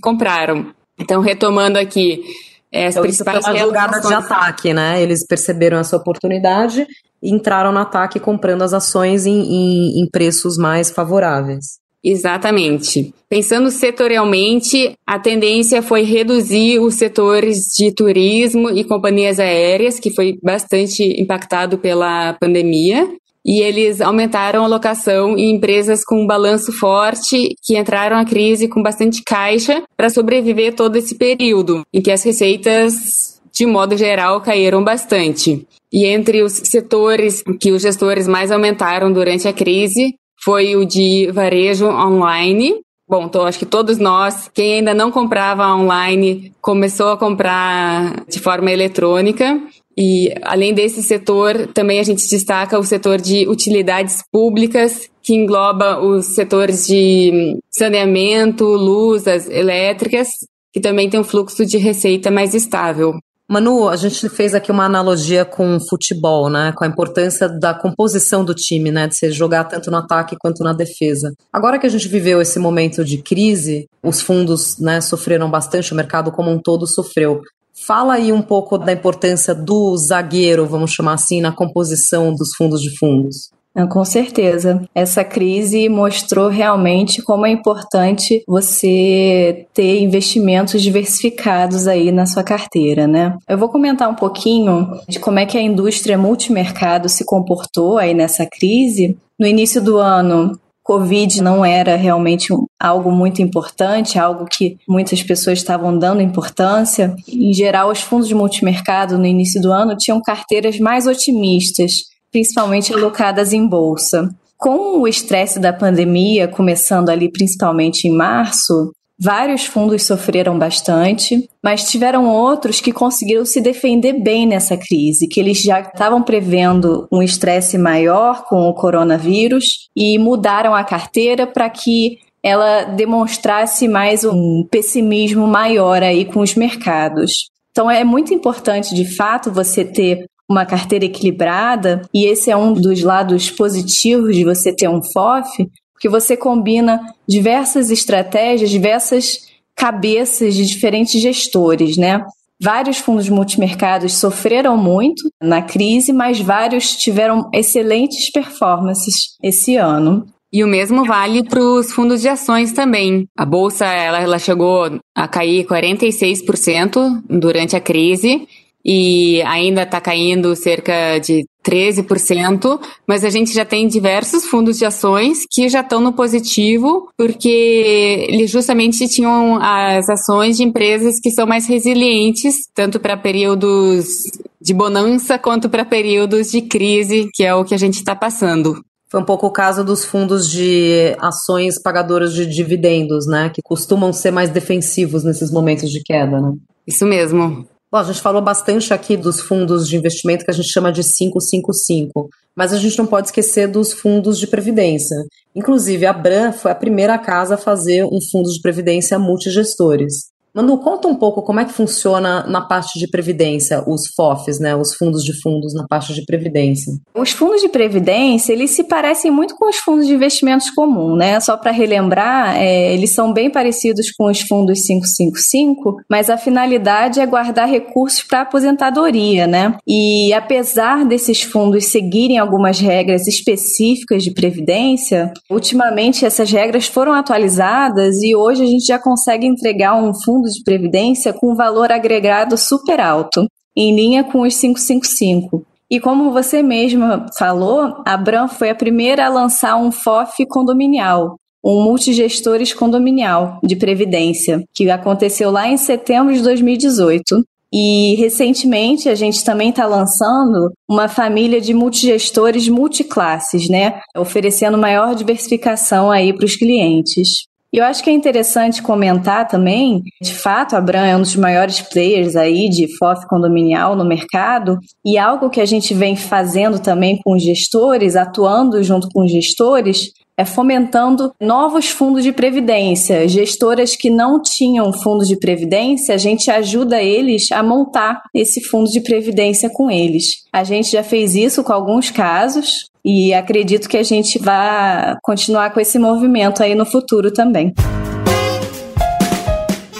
compraram. 0.01 0.73
Então, 0.99 1.21
retomando 1.21 1.77
aqui, 1.77 2.23
é, 2.71 2.87
as 2.87 2.93
então, 2.93 3.03
principais 3.03 3.39
isso 3.39 3.45
foi 3.47 3.55
uma 3.55 3.65
jogada 3.65 3.99
de 3.99 4.13
ataque, 4.13 4.73
né? 4.73 5.01
Eles 5.01 5.25
perceberam 5.25 5.77
essa 5.77 5.97
oportunidade 5.97 6.87
entraram 7.21 7.71
no 7.71 7.79
ataque 7.79 8.19
comprando 8.19 8.63
as 8.63 8.73
ações 8.73 9.25
em, 9.25 9.39
em, 9.39 10.01
em 10.01 10.09
preços 10.09 10.57
mais 10.57 10.89
favoráveis. 10.89 11.79
Exatamente. 12.03 13.13
Pensando 13.29 13.69
setorialmente, 13.69 14.95
a 15.05 15.19
tendência 15.19 15.83
foi 15.83 16.01
reduzir 16.01 16.79
os 16.79 16.95
setores 16.95 17.67
de 17.77 17.93
turismo 17.93 18.71
e 18.71 18.83
companhias 18.83 19.39
aéreas, 19.39 19.99
que 19.99 20.09
foi 20.09 20.39
bastante 20.41 21.03
impactado 21.21 21.77
pela 21.77 22.33
pandemia, 22.33 23.07
e 23.45 23.61
eles 23.61 24.01
aumentaram 24.01 24.61
a 24.61 24.65
alocação 24.65 25.37
em 25.37 25.55
empresas 25.55 26.03
com 26.03 26.23
um 26.23 26.27
balanço 26.27 26.71
forte, 26.71 27.55
que 27.63 27.77
entraram 27.77 28.17
na 28.17 28.25
crise 28.25 28.67
com 28.67 28.81
bastante 28.81 29.23
caixa 29.23 29.83
para 29.97 30.09
sobreviver 30.09 30.75
todo 30.75 30.95
esse 30.95 31.15
período, 31.15 31.83
em 31.93 32.01
que 32.01 32.11
as 32.11 32.23
receitas, 32.23 33.41
de 33.51 33.65
modo 33.65 33.97
geral, 33.97 34.41
caíram 34.41 34.83
bastante. 34.83 35.65
E 35.91 36.05
entre 36.05 36.41
os 36.41 36.53
setores 36.53 37.43
que 37.59 37.71
os 37.71 37.81
gestores 37.81 38.27
mais 38.27 38.51
aumentaram 38.51 39.11
durante 39.11 39.47
a 39.47 39.53
crise 39.53 40.15
foi 40.43 40.75
o 40.75 40.85
de 40.85 41.29
varejo 41.31 41.87
online. 41.87 42.75
Bom, 43.09 43.25
então 43.25 43.45
acho 43.45 43.59
que 43.59 43.65
todos 43.65 43.97
nós, 43.97 44.49
quem 44.53 44.75
ainda 44.75 44.93
não 44.93 45.11
comprava 45.11 45.67
online, 45.75 46.53
começou 46.61 47.09
a 47.09 47.17
comprar 47.17 48.23
de 48.25 48.39
forma 48.39 48.71
eletrônica. 48.71 49.61
E 49.97 50.33
além 50.41 50.73
desse 50.73 51.03
setor, 51.03 51.67
também 51.73 51.99
a 51.99 52.03
gente 52.03 52.27
destaca 52.29 52.79
o 52.79 52.83
setor 52.83 53.19
de 53.19 53.47
utilidades 53.47 54.19
públicas, 54.31 55.09
que 55.21 55.33
engloba 55.33 55.99
os 55.99 56.33
setores 56.33 56.87
de 56.87 57.57
saneamento, 57.69 58.65
luzes 58.65 59.49
elétricas, 59.49 60.29
que 60.73 60.79
também 60.79 61.09
tem 61.09 61.19
um 61.19 61.23
fluxo 61.23 61.65
de 61.65 61.77
receita 61.77 62.31
mais 62.31 62.53
estável. 62.53 63.13
Manu, 63.51 63.89
a 63.89 63.97
gente 63.97 64.29
fez 64.29 64.55
aqui 64.55 64.71
uma 64.71 64.85
analogia 64.85 65.43
com 65.43 65.77
futebol, 65.77 66.49
né? 66.49 66.71
Com 66.71 66.85
a 66.85 66.87
importância 66.87 67.49
da 67.49 67.73
composição 67.73 68.45
do 68.45 68.55
time, 68.55 68.89
né? 68.91 69.09
De 69.09 69.17
você 69.17 69.29
jogar 69.29 69.65
tanto 69.65 69.91
no 69.91 69.97
ataque 69.97 70.37
quanto 70.39 70.63
na 70.63 70.71
defesa. 70.71 71.33
Agora 71.51 71.77
que 71.77 71.85
a 71.85 71.89
gente 71.89 72.07
viveu 72.07 72.39
esse 72.41 72.57
momento 72.57 73.03
de 73.03 73.17
crise, 73.17 73.89
os 74.01 74.21
fundos 74.21 74.79
né, 74.79 75.01
sofreram 75.01 75.51
bastante, 75.51 75.91
o 75.91 75.97
mercado 75.97 76.31
como 76.31 76.49
um 76.49 76.61
todo 76.61 76.87
sofreu. 76.87 77.41
Fala 77.85 78.15
aí 78.15 78.31
um 78.31 78.41
pouco 78.41 78.77
da 78.77 78.93
importância 78.93 79.55
do 79.55 79.95
zagueiro, 79.97 80.65
vamos 80.65 80.91
chamar 80.91 81.13
assim, 81.13 81.41
na 81.41 81.51
composição 81.51 82.33
dos 82.33 82.55
fundos 82.55 82.81
de 82.81 82.95
fundos. 82.97 83.49
Com 83.89 84.03
certeza. 84.03 84.83
Essa 84.93 85.23
crise 85.23 85.87
mostrou 85.87 86.49
realmente 86.49 87.21
como 87.21 87.45
é 87.45 87.51
importante 87.51 88.43
você 88.45 89.65
ter 89.73 90.01
investimentos 90.01 90.81
diversificados 90.81 91.87
aí 91.87 92.11
na 92.11 92.25
sua 92.25 92.43
carteira, 92.43 93.07
né? 93.07 93.37
Eu 93.47 93.57
vou 93.57 93.69
comentar 93.69 94.09
um 94.09 94.15
pouquinho 94.15 94.89
de 95.07 95.19
como 95.19 95.39
é 95.39 95.45
que 95.45 95.57
a 95.57 95.61
indústria 95.61 96.17
multimercado 96.17 97.07
se 97.07 97.23
comportou 97.23 97.97
aí 97.97 98.13
nessa 98.13 98.45
crise. 98.45 99.17
No 99.39 99.47
início 99.47 99.81
do 99.81 99.97
ano, 99.97 100.59
Covid 100.83 101.41
não 101.41 101.63
era 101.63 101.95
realmente 101.95 102.47
algo 102.79 103.11
muito 103.11 103.41
importante, 103.41 104.17
algo 104.17 104.45
que 104.45 104.77
muitas 104.87 105.21
pessoas 105.21 105.59
estavam 105.59 105.97
dando 105.97 106.21
importância. 106.21 107.15
Em 107.27 107.53
geral, 107.53 107.91
os 107.91 108.01
fundos 108.01 108.27
de 108.27 108.35
multimercado 108.35 109.17
no 109.17 109.25
início 109.25 109.61
do 109.61 109.71
ano 109.71 109.95
tinham 109.95 110.21
carteiras 110.21 110.79
mais 110.79 111.05
otimistas, 111.05 111.91
principalmente 112.31 112.93
alocadas 112.93 113.53
em 113.53 113.67
bolsa. 113.67 114.29
Com 114.57 114.99
o 114.99 115.07
estresse 115.07 115.59
da 115.59 115.73
pandemia, 115.73 116.47
começando 116.47 117.09
ali 117.09 117.31
principalmente 117.31 118.07
em 118.07 118.11
março, 118.11 118.91
vários 119.21 119.65
fundos 119.65 120.03
sofreram 120.03 120.57
bastante, 120.57 121.47
mas 121.63 121.89
tiveram 121.89 122.27
outros 122.27 122.81
que 122.81 122.91
conseguiram 122.91 123.45
se 123.45 123.61
defender 123.61 124.13
bem 124.13 124.47
nessa 124.47 124.75
crise, 124.75 125.27
que 125.27 125.39
eles 125.39 125.61
já 125.61 125.79
estavam 125.81 126.23
prevendo 126.23 127.07
um 127.11 127.21
estresse 127.21 127.77
maior 127.77 128.45
com 128.45 128.67
o 128.67 128.73
coronavírus 128.73 129.89
e 129.95 130.17
mudaram 130.17 130.73
a 130.73 130.83
carteira 130.83 131.45
para 131.45 131.69
que 131.69 132.17
ela 132.41 132.85
demonstrasse 132.85 133.87
mais 133.87 134.23
um 134.23 134.65
pessimismo 134.71 135.45
maior 135.45 136.01
aí 136.01 136.25
com 136.25 136.39
os 136.39 136.55
mercados. 136.55 137.51
Então 137.69 137.91
é 137.91 138.03
muito 138.03 138.33
importante, 138.33 138.95
de 138.95 139.05
fato, 139.05 139.51
você 139.51 139.85
ter 139.85 140.25
uma 140.49 140.65
carteira 140.65 141.05
equilibrada, 141.05 142.01
e 142.13 142.25
esse 142.25 142.51
é 142.51 142.57
um 142.57 142.73
dos 142.73 143.01
lados 143.01 143.49
positivos 143.49 144.35
de 144.35 144.43
você 144.43 144.75
ter 144.75 144.89
um 144.89 144.99
FOF, 145.13 145.69
porque 146.01 146.09
você 146.09 146.35
combina 146.35 146.99
diversas 147.27 147.91
estratégias, 147.91 148.71
diversas 148.71 149.41
cabeças 149.75 150.55
de 150.55 150.65
diferentes 150.65 151.21
gestores, 151.21 151.95
né? 151.95 152.25
Vários 152.59 152.97
fundos 152.97 153.29
multimercados 153.29 154.13
sofreram 154.13 154.75
muito 154.75 155.29
na 155.39 155.61
crise, 155.61 156.11
mas 156.11 156.39
vários 156.39 156.95
tiveram 156.95 157.47
excelentes 157.53 158.31
performances 158.31 159.37
esse 159.43 159.75
ano. 159.75 160.25
E 160.51 160.63
o 160.63 160.67
mesmo 160.67 161.05
vale 161.05 161.43
para 161.43 161.61
os 161.61 161.91
fundos 161.91 162.19
de 162.21 162.27
ações 162.27 162.71
também. 162.71 163.27
A 163.37 163.45
bolsa 163.45 163.85
ela, 163.85 164.19
ela 164.19 164.39
chegou 164.39 164.99
a 165.15 165.27
cair 165.27 165.67
46% 165.67 167.21
durante 167.29 167.75
a 167.75 167.79
crise 167.79 168.47
e 168.83 169.39
ainda 169.43 169.83
está 169.83 170.01
caindo 170.01 170.55
cerca 170.55 171.19
de 171.19 171.45
13%, 171.63 172.79
mas 173.07 173.23
a 173.23 173.29
gente 173.29 173.53
já 173.53 173.63
tem 173.63 173.87
diversos 173.87 174.45
fundos 174.45 174.77
de 174.77 174.85
ações 174.85 175.45
que 175.49 175.69
já 175.69 175.81
estão 175.81 176.01
no 176.01 176.13
positivo, 176.13 177.09
porque 177.17 178.25
eles 178.29 178.49
justamente 178.49 179.07
tinham 179.07 179.57
as 179.61 180.09
ações 180.09 180.57
de 180.57 180.63
empresas 180.63 181.19
que 181.19 181.31
são 181.31 181.45
mais 181.45 181.67
resilientes, 181.67 182.67
tanto 182.73 182.99
para 182.99 183.15
períodos 183.15 184.23
de 184.61 184.73
bonança 184.73 185.39
quanto 185.39 185.69
para 185.69 185.85
períodos 185.85 186.51
de 186.51 186.61
crise, 186.61 187.29
que 187.33 187.43
é 187.43 187.53
o 187.53 187.65
que 187.65 187.73
a 187.73 187.77
gente 187.77 187.95
está 187.95 188.15
passando. 188.15 188.83
Foi 189.09 189.19
um 189.19 189.25
pouco 189.25 189.45
o 189.45 189.51
caso 189.51 189.83
dos 189.83 190.05
fundos 190.05 190.49
de 190.49 191.17
ações 191.19 191.81
pagadoras 191.81 192.33
de 192.33 192.45
dividendos, 192.45 193.27
né? 193.27 193.51
Que 193.53 193.61
costumam 193.61 194.13
ser 194.13 194.31
mais 194.31 194.49
defensivos 194.49 195.25
nesses 195.25 195.51
momentos 195.51 195.91
de 195.91 196.01
queda, 196.01 196.39
né? 196.39 196.53
Isso 196.87 197.05
mesmo. 197.05 197.67
Bom, 197.91 197.97
a 197.97 198.03
gente 198.03 198.21
falou 198.21 198.41
bastante 198.41 198.93
aqui 198.93 199.17
dos 199.17 199.41
fundos 199.41 199.85
de 199.85 199.97
investimento 199.97 200.45
que 200.45 200.51
a 200.51 200.53
gente 200.53 200.71
chama 200.71 200.93
de 200.93 201.01
555, 201.03 202.29
mas 202.55 202.71
a 202.71 202.77
gente 202.77 202.97
não 202.97 203.05
pode 203.05 203.27
esquecer 203.27 203.67
dos 203.67 203.91
fundos 203.91 204.39
de 204.39 204.47
previdência. 204.47 205.17
Inclusive, 205.53 206.05
a 206.05 206.13
Bran 206.13 206.53
foi 206.53 206.71
a 206.71 206.75
primeira 206.75 207.19
casa 207.19 207.55
a 207.55 207.57
fazer 207.57 208.05
um 208.05 208.19
fundo 208.31 208.49
de 208.49 208.61
previdência 208.61 209.19
multigestores. 209.19 210.30
Manu, 210.53 210.77
conta 210.79 211.07
um 211.07 211.15
pouco 211.15 211.41
como 211.41 211.61
é 211.61 211.65
que 211.65 211.71
funciona 211.71 212.45
na 212.45 212.61
parte 212.61 212.99
de 212.99 213.07
previdência, 213.07 213.83
os 213.87 214.07
FOFs, 214.15 214.59
né, 214.59 214.75
os 214.75 214.93
fundos 214.95 215.23
de 215.23 215.39
fundos 215.41 215.73
na 215.73 215.85
parte 215.87 216.13
de 216.13 216.25
previdência. 216.25 216.91
Os 217.15 217.31
fundos 217.31 217.61
de 217.61 217.69
previdência, 217.69 218.51
eles 218.51 218.71
se 218.71 218.83
parecem 218.83 219.31
muito 219.31 219.55
com 219.55 219.69
os 219.69 219.77
fundos 219.77 220.05
de 220.05 220.13
investimentos 220.13 220.69
comum, 220.69 221.15
né? 221.15 221.39
Só 221.39 221.55
para 221.55 221.71
relembrar, 221.71 222.57
é, 222.57 222.93
eles 222.93 223.13
são 223.13 223.31
bem 223.31 223.49
parecidos 223.49 224.11
com 224.11 224.29
os 224.29 224.41
fundos 224.41 224.81
555, 224.81 226.01
mas 226.09 226.29
a 226.29 226.37
finalidade 226.37 227.21
é 227.21 227.25
guardar 227.25 227.69
recursos 227.69 228.23
para 228.23 228.41
aposentadoria, 228.41 229.47
né? 229.47 229.77
E 229.87 230.33
apesar 230.33 231.05
desses 231.05 231.41
fundos 231.43 231.85
seguirem 231.85 232.37
algumas 232.37 232.79
regras 232.79 233.25
específicas 233.25 234.23
de 234.23 234.31
previdência, 234.31 235.31
ultimamente 235.49 236.25
essas 236.25 236.51
regras 236.51 236.87
foram 236.87 237.13
atualizadas 237.13 238.21
e 238.21 238.35
hoje 238.35 238.63
a 238.63 238.67
gente 238.67 238.85
já 238.85 238.99
consegue 238.99 239.47
entregar 239.47 239.95
um 239.95 240.13
fundo 240.13 240.40
fundos 240.41 240.53
de 240.55 240.63
previdência 240.63 241.31
com 241.31 241.55
valor 241.55 241.91
agregado 241.91 242.57
super 242.57 242.99
alto, 242.99 243.45
em 243.77 243.95
linha 243.95 244.23
com 244.23 244.41
os 244.41 244.59
555. 244.59 245.63
E 245.89 245.99
como 245.99 246.31
você 246.31 246.63
mesma 246.63 247.27
falou, 247.37 248.01
a 248.05 248.17
Bram 248.17 248.47
foi 248.47 248.69
a 248.69 248.75
primeira 248.75 249.25
a 249.25 249.29
lançar 249.29 249.75
um 249.75 249.91
FOF 249.91 250.45
condominial, 250.47 251.35
um 251.63 251.83
multigestores 251.83 252.73
condominial 252.73 253.59
de 253.61 253.75
previdência, 253.75 254.63
que 254.73 254.89
aconteceu 254.89 255.51
lá 255.51 255.67
em 255.67 255.77
setembro 255.77 256.33
de 256.33 256.41
2018. 256.41 257.43
E 257.73 258.15
recentemente 258.15 259.07
a 259.07 259.15
gente 259.15 259.45
também 259.45 259.69
está 259.69 259.85
lançando 259.85 260.73
uma 260.89 261.07
família 261.07 261.61
de 261.61 261.73
multigestores 261.73 262.67
multiclasses, 262.67 263.69
né? 263.69 264.01
Oferecendo 264.17 264.77
maior 264.77 265.15
diversificação 265.15 266.11
aí 266.11 266.33
para 266.33 266.45
os 266.45 266.57
clientes. 266.57 267.45
E 267.73 267.77
eu 267.77 267.85
acho 267.85 268.03
que 268.03 268.09
é 268.09 268.13
interessante 268.13 268.81
comentar 268.81 269.47
também, 269.47 270.03
de 270.21 270.33
fato, 270.33 270.75
a 270.75 270.81
Bran 270.81 271.05
é 271.05 271.15
um 271.15 271.21
dos 271.21 271.37
maiores 271.37 271.79
players 271.79 272.35
aí 272.35 272.67
de 272.67 272.85
FOF 272.97 273.25
condominial 273.27 273.95
no 273.95 274.03
mercado, 274.03 274.77
e 275.05 275.17
algo 275.17 275.49
que 275.49 275.61
a 275.61 275.65
gente 275.65 275.93
vem 275.93 276.17
fazendo 276.17 276.79
também 276.79 277.17
com 277.23 277.33
os 277.33 277.41
gestores, 277.41 278.17
atuando 278.17 278.83
junto 278.83 279.07
com 279.13 279.23
os 279.23 279.31
gestores, 279.31 280.11
é 280.37 280.43
fomentando 280.43 281.31
novos 281.39 281.89
fundos 281.89 282.23
de 282.23 282.31
previdência. 282.31 283.27
Gestoras 283.27 283.95
que 283.95 284.09
não 284.09 284.41
tinham 284.41 284.91
fundos 284.91 285.27
de 285.27 285.37
previdência, 285.37 286.15
a 286.15 286.17
gente 286.17 286.49
ajuda 286.49 287.01
eles 287.01 287.51
a 287.51 287.61
montar 287.61 288.21
esse 288.33 288.61
fundo 288.61 288.89
de 288.89 289.01
previdência 289.01 289.69
com 289.69 289.89
eles. 289.89 290.43
A 290.51 290.63
gente 290.63 290.91
já 290.91 291.03
fez 291.03 291.35
isso 291.35 291.63
com 291.63 291.71
alguns 291.71 292.09
casos, 292.09 292.90
e 293.03 293.33
acredito 293.33 293.89
que 293.89 293.97
a 293.97 294.03
gente 294.03 294.39
vai 294.39 295.15
continuar 295.21 295.73
com 295.73 295.79
esse 295.79 295.97
movimento 295.97 296.61
aí 296.61 296.75
no 296.75 296.85
futuro 296.85 297.31
também. 297.31 297.73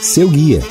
Seu 0.02 0.30
guia. 0.30 0.62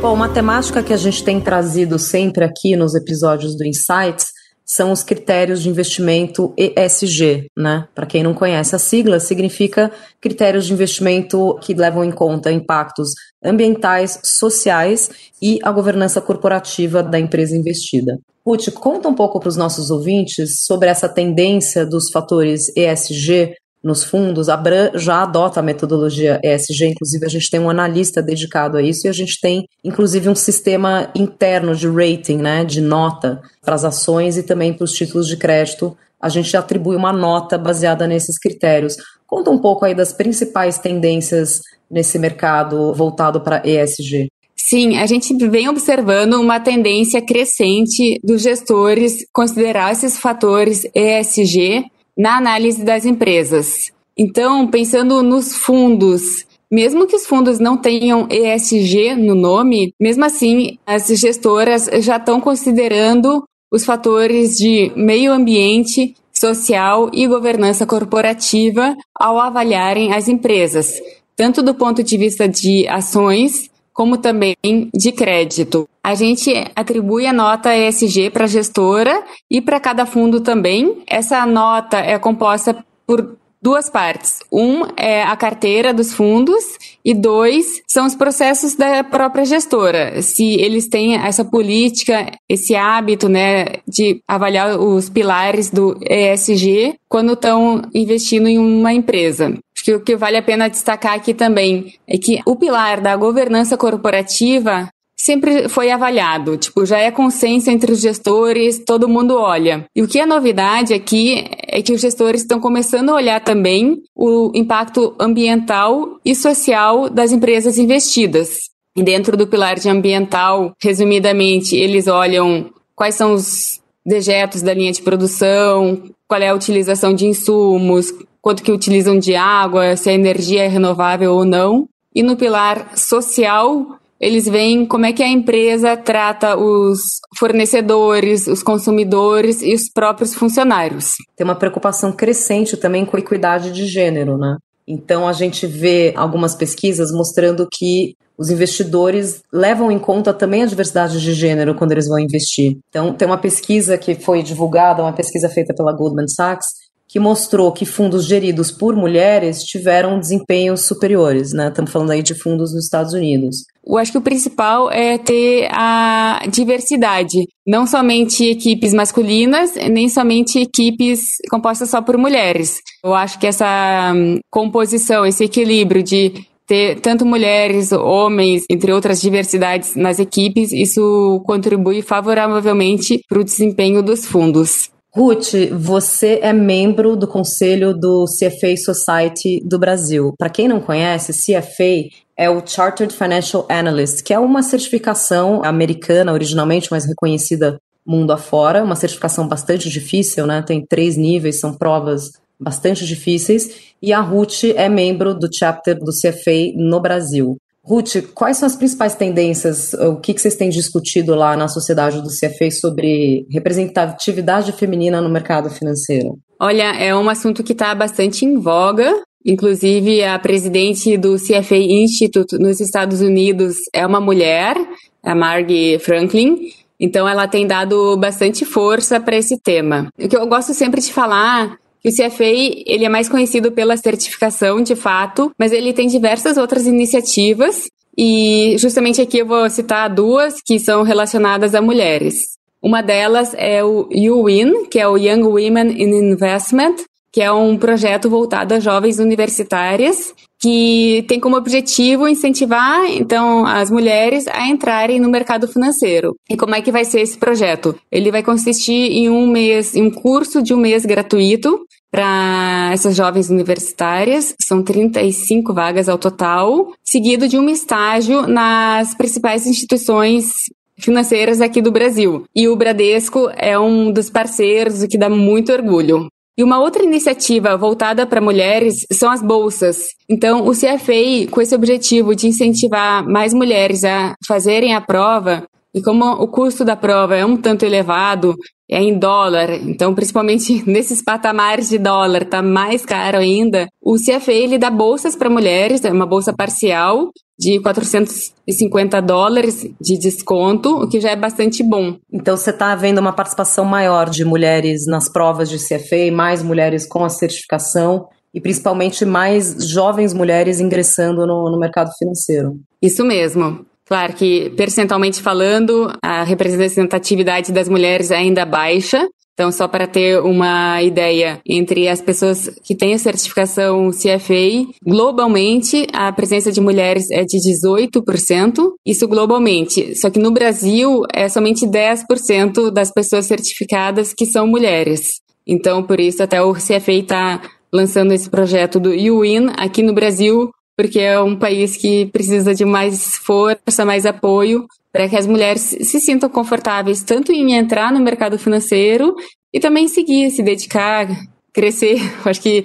Bom, 0.00 0.14
uma 0.14 0.28
temática 0.28 0.82
que 0.82 0.92
a 0.92 0.96
gente 0.96 1.24
tem 1.24 1.40
trazido 1.40 1.98
sempre 1.98 2.44
aqui 2.44 2.76
nos 2.76 2.94
episódios 2.94 3.56
do 3.56 3.64
Insights 3.64 4.28
são 4.64 4.92
os 4.92 5.02
critérios 5.02 5.62
de 5.62 5.68
investimento 5.70 6.54
ESG, 6.56 7.46
né? 7.56 7.88
Para 7.94 8.04
quem 8.04 8.22
não 8.22 8.34
conhece 8.34 8.76
a 8.76 8.78
sigla, 8.78 9.18
significa 9.18 9.90
critérios 10.20 10.66
de 10.66 10.74
investimento 10.74 11.58
que 11.62 11.72
levam 11.72 12.04
em 12.04 12.12
conta 12.12 12.52
impactos 12.52 13.10
ambientais, 13.42 14.20
sociais 14.24 15.10
e 15.40 15.58
a 15.62 15.70
governança 15.70 16.20
corporativa 16.20 17.02
da 17.02 17.18
empresa 17.18 17.56
investida. 17.56 18.18
Ruth, 18.46 18.70
conta 18.72 19.08
um 19.08 19.14
pouco 19.14 19.38
para 19.38 19.48
os 19.48 19.56
nossos 19.56 19.90
ouvintes 19.90 20.64
sobre 20.64 20.88
essa 20.88 21.08
tendência 21.08 21.84
dos 21.84 22.10
fatores 22.10 22.72
ESG 22.74 23.54
nos 23.82 24.02
fundos. 24.02 24.48
A 24.48 24.56
Bran 24.56 24.90
já 24.94 25.22
adota 25.22 25.60
a 25.60 25.62
metodologia 25.62 26.40
ESG, 26.42 26.86
inclusive 26.86 27.26
a 27.26 27.28
gente 27.28 27.50
tem 27.50 27.60
um 27.60 27.70
analista 27.70 28.22
dedicado 28.22 28.76
a 28.76 28.82
isso 28.82 29.06
e 29.06 29.10
a 29.10 29.12
gente 29.12 29.40
tem, 29.40 29.68
inclusive, 29.84 30.28
um 30.28 30.34
sistema 30.34 31.10
interno 31.14 31.74
de 31.74 31.88
rating, 31.88 32.38
né, 32.38 32.64
de 32.64 32.80
nota 32.80 33.40
para 33.62 33.74
as 33.74 33.84
ações 33.84 34.36
e 34.36 34.42
também 34.42 34.72
para 34.72 34.84
os 34.84 34.92
títulos 34.92 35.28
de 35.28 35.36
crédito. 35.36 35.96
A 36.20 36.28
gente 36.28 36.56
atribui 36.56 36.96
uma 36.96 37.12
nota 37.12 37.56
baseada 37.56 38.06
nesses 38.06 38.38
critérios. 38.38 38.96
Conta 39.26 39.50
um 39.50 39.58
pouco 39.58 39.84
aí 39.84 39.94
das 39.94 40.12
principais 40.12 40.78
tendências 40.78 41.60
nesse 41.90 42.18
mercado 42.18 42.92
voltado 42.94 43.40
para 43.40 43.62
ESG. 43.64 44.28
Sim, 44.56 44.98
a 44.98 45.06
gente 45.06 45.32
vem 45.48 45.68
observando 45.68 46.34
uma 46.34 46.60
tendência 46.60 47.22
crescente 47.22 48.18
dos 48.22 48.42
gestores 48.42 49.24
considerar 49.32 49.92
esses 49.92 50.18
fatores 50.18 50.84
ESG 50.94 51.84
na 52.16 52.36
análise 52.36 52.84
das 52.84 53.06
empresas. 53.06 53.90
Então, 54.16 54.66
pensando 54.66 55.22
nos 55.22 55.54
fundos, 55.54 56.44
mesmo 56.70 57.06
que 57.06 57.16
os 57.16 57.24
fundos 57.24 57.58
não 57.58 57.76
tenham 57.76 58.26
ESG 58.28 59.14
no 59.14 59.34
nome, 59.34 59.94
mesmo 59.98 60.24
assim, 60.24 60.76
as 60.84 61.06
gestoras 61.06 61.88
já 62.00 62.16
estão 62.16 62.40
considerando 62.40 63.44
os 63.72 63.84
fatores 63.84 64.56
de 64.58 64.92
meio 64.96 65.32
ambiente, 65.32 66.14
social 66.32 67.10
e 67.12 67.26
governança 67.26 67.86
corporativa 67.86 68.96
ao 69.18 69.38
avaliarem 69.38 70.12
as 70.12 70.28
empresas, 70.28 71.00
tanto 71.38 71.62
do 71.62 71.72
ponto 71.72 72.02
de 72.02 72.18
vista 72.18 72.48
de 72.48 72.88
ações 72.88 73.70
como 73.92 74.18
também 74.18 74.56
de 74.92 75.12
crédito. 75.12 75.88
A 76.02 76.16
gente 76.16 76.52
atribui 76.74 77.26
a 77.26 77.32
nota 77.32 77.76
ESG 77.76 78.30
para 78.30 78.44
a 78.44 78.48
gestora 78.48 79.24
e 79.48 79.60
para 79.60 79.78
cada 79.78 80.04
fundo 80.04 80.40
também. 80.40 81.02
Essa 81.06 81.46
nota 81.46 81.98
é 81.98 82.18
composta 82.18 82.84
por 83.06 83.36
duas 83.60 83.88
partes. 83.90 84.40
Um 84.52 84.84
é 84.96 85.22
a 85.22 85.36
carteira 85.36 85.92
dos 85.92 86.12
fundos 86.12 86.64
e 87.04 87.14
dois 87.14 87.82
são 87.86 88.06
os 88.06 88.14
processos 88.14 88.74
da 88.74 89.02
própria 89.04 89.44
gestora. 89.44 90.20
Se 90.22 90.54
eles 90.60 90.88
têm 90.88 91.16
essa 91.16 91.44
política, 91.44 92.30
esse 92.48 92.74
hábito, 92.74 93.28
né, 93.28 93.64
de 93.86 94.20
avaliar 94.26 94.78
os 94.78 95.08
pilares 95.08 95.70
do 95.70 95.98
ESG 96.02 96.94
quando 97.08 97.32
estão 97.32 97.82
investindo 97.94 98.48
em 98.48 98.58
uma 98.58 98.92
empresa. 98.92 99.54
Acho 99.74 99.84
que 99.84 99.94
o 99.94 100.00
que 100.00 100.16
vale 100.16 100.36
a 100.36 100.42
pena 100.42 100.68
destacar 100.68 101.14
aqui 101.14 101.32
também 101.32 101.94
é 102.06 102.18
que 102.18 102.40
o 102.44 102.56
pilar 102.56 103.00
da 103.00 103.14
governança 103.16 103.76
corporativa 103.76 104.88
sempre 105.18 105.68
foi 105.68 105.90
avaliado. 105.90 106.56
Tipo, 106.56 106.86
já 106.86 106.98
é 106.98 107.10
consenso 107.10 107.70
entre 107.70 107.92
os 107.92 108.00
gestores, 108.00 108.82
todo 108.84 109.08
mundo 109.08 109.34
olha. 109.34 109.84
E 109.94 110.02
o 110.02 110.08
que 110.08 110.20
é 110.20 110.24
novidade 110.24 110.94
aqui 110.94 111.44
é 111.66 111.82
que 111.82 111.92
os 111.92 112.00
gestores 112.00 112.42
estão 112.42 112.60
começando 112.60 113.10
a 113.10 113.14
olhar 113.14 113.40
também 113.40 114.00
o 114.14 114.52
impacto 114.54 115.14
ambiental 115.18 116.18
e 116.24 116.34
social 116.34 117.10
das 117.10 117.32
empresas 117.32 117.76
investidas. 117.76 118.58
E 118.96 119.02
dentro 119.02 119.36
do 119.36 119.46
pilar 119.46 119.78
de 119.78 119.88
ambiental, 119.88 120.72
resumidamente, 120.80 121.76
eles 121.76 122.06
olham 122.06 122.70
quais 122.96 123.14
são 123.14 123.34
os 123.34 123.80
dejetos 124.04 124.62
da 124.62 124.72
linha 124.74 124.90
de 124.90 125.02
produção, 125.02 126.02
qual 126.26 126.40
é 126.40 126.48
a 126.48 126.54
utilização 126.54 127.12
de 127.12 127.26
insumos, 127.26 128.12
quanto 128.40 128.62
que 128.62 128.72
utilizam 128.72 129.18
de 129.18 129.34
água, 129.34 129.96
se 129.96 130.08
a 130.08 130.12
energia 130.12 130.64
é 130.64 130.68
renovável 130.68 131.34
ou 131.34 131.44
não. 131.44 131.88
E 132.14 132.22
no 132.22 132.36
pilar 132.36 132.96
social, 132.96 133.97
eles 134.20 134.46
veem 134.46 134.84
como 134.84 135.06
é 135.06 135.12
que 135.12 135.22
a 135.22 135.28
empresa 135.28 135.96
trata 135.96 136.56
os 136.56 136.98
fornecedores, 137.38 138.46
os 138.46 138.62
consumidores 138.62 139.62
e 139.62 139.74
os 139.74 139.90
próprios 139.92 140.34
funcionários. 140.34 141.14
Tem 141.36 141.44
uma 141.44 141.54
preocupação 141.54 142.12
crescente 142.12 142.76
também 142.76 143.04
com 143.04 143.16
a 143.16 143.20
equidade 143.20 143.72
de 143.72 143.86
gênero, 143.86 144.36
né? 144.36 144.56
Então 144.86 145.28
a 145.28 145.32
gente 145.32 145.66
vê 145.66 146.12
algumas 146.16 146.54
pesquisas 146.54 147.12
mostrando 147.12 147.68
que 147.70 148.14
os 148.38 148.50
investidores 148.50 149.42
levam 149.52 149.90
em 149.90 149.98
conta 149.98 150.32
também 150.32 150.62
a 150.62 150.66
diversidade 150.66 151.20
de 151.20 151.34
gênero 151.34 151.74
quando 151.74 151.90
eles 151.92 152.06
vão 152.06 152.20
investir. 152.20 152.78
Então, 152.88 153.12
tem 153.12 153.26
uma 153.26 153.36
pesquisa 153.36 153.98
que 153.98 154.14
foi 154.14 154.44
divulgada, 154.44 155.02
uma 155.02 155.12
pesquisa 155.12 155.48
feita 155.48 155.74
pela 155.74 155.92
Goldman 155.92 156.28
Sachs, 156.28 156.66
que 157.08 157.18
mostrou 157.18 157.72
que 157.72 157.86
fundos 157.86 158.26
geridos 158.26 158.70
por 158.70 158.94
mulheres 158.94 159.62
tiveram 159.62 160.20
desempenhos 160.20 160.82
superiores, 160.86 161.52
né? 161.54 161.68
Estamos 161.68 161.90
falando 161.90 162.10
aí 162.10 162.22
de 162.22 162.34
fundos 162.34 162.74
nos 162.74 162.84
Estados 162.84 163.14
Unidos. 163.14 163.64
Eu 163.86 163.96
acho 163.96 164.12
que 164.12 164.18
o 164.18 164.22
principal 164.22 164.90
é 164.90 165.16
ter 165.16 165.68
a 165.72 166.42
diversidade, 166.50 167.46
não 167.66 167.86
somente 167.86 168.44
equipes 168.44 168.92
masculinas, 168.92 169.74
nem 169.90 170.10
somente 170.10 170.58
equipes 170.58 171.20
compostas 171.50 171.88
só 171.88 172.02
por 172.02 172.18
mulheres. 172.18 172.76
Eu 173.02 173.14
acho 173.14 173.38
que 173.38 173.46
essa 173.46 174.12
hum, 174.14 174.38
composição, 174.50 175.24
esse 175.24 175.44
equilíbrio 175.44 176.02
de 176.02 176.46
ter 176.66 177.00
tanto 177.00 177.24
mulheres, 177.24 177.90
homens, 177.90 178.64
entre 178.70 178.92
outras 178.92 179.22
diversidades 179.22 179.96
nas 179.96 180.18
equipes, 180.18 180.70
isso 180.70 181.42
contribui 181.46 182.02
favoravelmente 182.02 183.22
para 183.26 183.40
o 183.40 183.44
desempenho 183.44 184.02
dos 184.02 184.26
fundos. 184.26 184.90
Ruth, 185.14 185.54
você 185.72 186.38
é 186.42 186.52
membro 186.52 187.16
do 187.16 187.26
conselho 187.26 187.94
do 187.94 188.26
CFA 188.26 188.76
Society 188.76 189.60
do 189.64 189.78
Brasil. 189.78 190.34
Para 190.38 190.50
quem 190.50 190.68
não 190.68 190.80
conhece, 190.80 191.32
CFA 191.32 192.08
é 192.36 192.50
o 192.50 192.64
Chartered 192.64 193.14
Financial 193.14 193.66
Analyst, 193.70 194.22
que 194.22 194.34
é 194.34 194.38
uma 194.38 194.62
certificação 194.62 195.64
americana 195.64 196.32
originalmente, 196.32 196.88
mas 196.90 197.06
reconhecida 197.06 197.80
mundo 198.06 198.32
afora, 198.32 198.84
uma 198.84 198.96
certificação 198.96 199.48
bastante 199.48 199.88
difícil, 199.88 200.46
né? 200.46 200.62
Tem 200.62 200.84
três 200.84 201.16
níveis, 201.16 201.58
são 201.58 201.74
provas 201.74 202.32
bastante 202.60 203.06
difíceis. 203.06 203.94
E 204.00 204.12
a 204.12 204.20
Ruth 204.20 204.64
é 204.64 204.88
membro 204.88 205.34
do 205.34 205.48
chapter 205.52 205.98
do 205.98 206.12
CFA 206.12 206.72
no 206.76 207.00
Brasil. 207.00 207.56
Ruth, 207.88 208.16
quais 208.34 208.58
são 208.58 208.66
as 208.66 208.76
principais 208.76 209.14
tendências? 209.14 209.94
O 209.94 210.16
que, 210.16 210.34
que 210.34 210.40
vocês 210.40 210.56
têm 210.56 210.68
discutido 210.68 211.34
lá 211.34 211.56
na 211.56 211.68
sociedade 211.68 212.20
do 212.20 212.28
CFA 212.28 212.70
sobre 212.70 213.46
representatividade 213.50 214.72
feminina 214.72 215.22
no 215.22 215.30
mercado 215.30 215.70
financeiro? 215.70 216.38
Olha, 216.60 216.92
é 216.94 217.14
um 217.16 217.30
assunto 217.30 217.64
que 217.64 217.72
está 217.72 217.94
bastante 217.94 218.44
em 218.44 218.58
voga. 218.58 219.10
Inclusive, 219.44 220.22
a 220.22 220.38
presidente 220.38 221.16
do 221.16 221.36
CFA 221.36 221.76
Institute 221.76 222.58
nos 222.58 222.78
Estados 222.78 223.22
Unidos 223.22 223.76
é 223.94 224.06
uma 224.06 224.20
mulher, 224.20 224.76
a 225.22 225.34
Margie 225.34 225.98
Franklin. 225.98 226.58
Então, 227.00 227.26
ela 227.26 227.48
tem 227.48 227.66
dado 227.66 228.18
bastante 228.18 228.66
força 228.66 229.18
para 229.18 229.36
esse 229.36 229.58
tema. 229.62 230.08
O 230.18 230.28
que 230.28 230.36
eu 230.36 230.46
gosto 230.46 230.74
sempre 230.74 231.00
de 231.00 231.10
falar 231.10 231.78
o 232.04 232.10
CFA 232.10 232.44
ele 232.44 233.04
é 233.04 233.08
mais 233.08 233.28
conhecido 233.28 233.72
pela 233.72 233.96
certificação, 233.96 234.82
de 234.82 234.94
fato, 234.94 235.52
mas 235.58 235.72
ele 235.72 235.92
tem 235.92 236.08
diversas 236.08 236.56
outras 236.56 236.86
iniciativas 236.86 237.88
e 238.16 238.76
justamente 238.78 239.20
aqui 239.20 239.38
eu 239.38 239.46
vou 239.46 239.68
citar 239.70 240.12
duas 240.12 240.60
que 240.60 240.78
são 240.78 241.02
relacionadas 241.02 241.74
a 241.74 241.80
mulheres. 241.80 242.58
Uma 242.82 243.02
delas 243.02 243.54
é 243.56 243.82
o 243.82 244.08
UWIN, 244.12 244.86
que 244.86 244.98
é 244.98 245.08
o 245.08 245.16
Young 245.16 245.42
Women 245.42 246.00
in 246.00 246.32
Investment, 246.32 246.96
que 247.32 247.42
é 247.42 247.52
um 247.52 247.76
projeto 247.76 248.30
voltado 248.30 248.74
a 248.74 248.80
jovens 248.80 249.18
universitárias 249.18 250.32
que 250.58 251.24
tem 251.28 251.38
como 251.38 251.56
objetivo 251.56 252.26
incentivar 252.26 253.04
então 253.10 253.64
as 253.66 253.90
mulheres 253.90 254.46
a 254.48 254.66
entrarem 254.66 255.20
no 255.20 255.28
mercado 255.28 255.68
financeiro. 255.68 256.34
E 256.50 256.56
como 256.56 256.74
é 256.74 256.82
que 256.82 256.92
vai 256.92 257.04
ser 257.04 257.20
esse 257.20 257.38
projeto? 257.38 257.94
Ele 258.10 258.30
vai 258.30 258.42
consistir 258.42 259.12
em 259.12 259.28
um 259.28 259.46
mês, 259.46 259.94
em 259.94 260.02
um 260.02 260.10
curso 260.10 260.62
de 260.62 260.74
um 260.74 260.78
mês 260.78 261.04
gratuito 261.06 261.78
para 262.10 262.90
essas 262.92 263.14
jovens 263.14 263.50
universitárias, 263.50 264.54
são 264.66 264.82
35 264.82 265.74
vagas 265.74 266.08
ao 266.08 266.16
total, 266.16 266.92
seguido 267.04 267.46
de 267.46 267.58
um 267.58 267.68
estágio 267.68 268.46
nas 268.46 269.14
principais 269.14 269.66
instituições 269.66 270.52
financeiras 270.98 271.60
aqui 271.60 271.80
do 271.82 271.92
Brasil. 271.92 272.44
E 272.54 272.66
o 272.66 272.76
Bradesco 272.76 273.50
é 273.56 273.78
um 273.78 274.10
dos 274.10 274.30
parceiros, 274.30 275.02
o 275.02 275.08
que 275.08 275.18
dá 275.18 275.28
muito 275.28 275.70
orgulho. 275.70 276.28
E 276.58 276.64
uma 276.64 276.80
outra 276.80 277.04
iniciativa 277.04 277.76
voltada 277.76 278.26
para 278.26 278.40
mulheres 278.40 279.06
são 279.12 279.30
as 279.30 279.40
bolsas. 279.40 280.08
Então, 280.28 280.66
o 280.66 280.72
CFA, 280.72 281.48
com 281.48 281.60
esse 281.60 281.72
objetivo 281.72 282.34
de 282.34 282.48
incentivar 282.48 283.24
mais 283.24 283.54
mulheres 283.54 284.02
a 284.02 284.34
fazerem 284.44 284.92
a 284.92 285.00
prova, 285.00 285.64
e 285.94 286.02
como 286.02 286.24
o 286.26 286.48
custo 286.48 286.84
da 286.84 286.96
prova 286.96 287.36
é 287.36 287.46
um 287.46 287.56
tanto 287.56 287.84
elevado, 287.84 288.56
é 288.90 289.00
em 289.00 289.16
dólar, 289.16 289.70
então 289.70 290.14
principalmente 290.14 290.82
nesses 290.90 291.22
patamares 291.22 291.90
de 291.90 291.98
dólar 291.98 292.44
tá 292.44 292.60
mais 292.60 293.06
caro 293.06 293.38
ainda, 293.38 293.86
o 294.02 294.16
CFA 294.16 294.52
ele 294.52 294.78
dá 294.78 294.90
bolsas 294.90 295.36
para 295.36 295.48
mulheres, 295.48 296.04
é 296.04 296.10
uma 296.10 296.26
bolsa 296.26 296.52
parcial, 296.52 297.30
de 297.58 297.80
450 297.80 299.20
dólares 299.20 299.84
de 300.00 300.16
desconto, 300.16 301.02
o 301.02 301.08
que 301.08 301.20
já 301.20 301.30
é 301.30 301.36
bastante 301.36 301.82
bom. 301.82 302.16
Então 302.32 302.56
você 302.56 302.70
está 302.70 302.94
vendo 302.94 303.18
uma 303.18 303.32
participação 303.32 303.84
maior 303.84 304.30
de 304.30 304.44
mulheres 304.44 305.06
nas 305.06 305.28
provas 305.28 305.68
de 305.68 305.78
CFA, 305.78 306.30
mais 306.32 306.62
mulheres 306.62 307.06
com 307.06 307.24
a 307.24 307.28
certificação 307.28 308.28
e 308.54 308.60
principalmente 308.60 309.24
mais 309.24 309.76
jovens 309.88 310.32
mulheres 310.32 310.80
ingressando 310.80 311.46
no, 311.46 311.70
no 311.70 311.78
mercado 311.78 312.10
financeiro. 312.18 312.78
Isso 313.02 313.24
mesmo. 313.24 313.84
Claro 314.06 314.32
que, 314.32 314.70
percentualmente 314.70 315.42
falando, 315.42 316.10
a 316.22 316.42
representatividade 316.42 317.70
das 317.72 317.90
mulheres 317.90 318.30
é 318.30 318.36
ainda 318.36 318.64
baixa, 318.64 319.28
então, 319.58 319.72
só 319.72 319.88
para 319.88 320.06
ter 320.06 320.40
uma 320.40 321.02
ideia, 321.02 321.58
entre 321.66 322.06
as 322.06 322.20
pessoas 322.20 322.70
que 322.84 322.94
têm 322.94 323.12
a 323.12 323.18
certificação 323.18 324.08
CFA, 324.12 324.86
globalmente 325.04 326.06
a 326.12 326.30
presença 326.30 326.70
de 326.70 326.80
mulheres 326.80 327.28
é 327.32 327.44
de 327.44 327.58
18%, 327.58 328.92
isso 329.04 329.26
globalmente. 329.26 330.14
Só 330.16 330.30
que 330.30 330.38
no 330.38 330.52
Brasil 330.52 331.24
é 331.34 331.48
somente 331.48 331.84
10% 331.84 332.92
das 332.92 333.10
pessoas 333.10 333.46
certificadas 333.46 334.32
que 334.32 334.46
são 334.46 334.64
mulheres. 334.64 335.40
Então, 335.66 336.04
por 336.04 336.20
isso, 336.20 336.40
até 336.40 336.62
o 336.62 336.72
CFA 336.72 337.14
está 337.14 337.60
lançando 337.92 338.32
esse 338.32 338.48
projeto 338.48 339.00
do 339.00 339.10
UWIN 339.10 339.72
aqui 339.76 340.04
no 340.04 340.12
Brasil, 340.12 340.70
porque 340.96 341.18
é 341.18 341.40
um 341.40 341.56
país 341.56 341.96
que 341.96 342.26
precisa 342.26 342.76
de 342.76 342.84
mais 342.84 343.36
força, 343.38 344.04
mais 344.04 344.24
apoio 344.24 344.86
para 345.12 345.28
que 345.28 345.36
as 345.36 345.46
mulheres 345.46 345.82
se 345.82 346.20
sintam 346.20 346.48
confortáveis 346.48 347.22
tanto 347.22 347.52
em 347.52 347.74
entrar 347.74 348.12
no 348.12 348.20
mercado 348.20 348.58
financeiro 348.58 349.34
e 349.72 349.80
também 349.80 350.08
seguir, 350.08 350.50
se 350.50 350.62
dedicar, 350.62 351.28
crescer. 351.72 352.18
Acho 352.44 352.60
que 352.60 352.84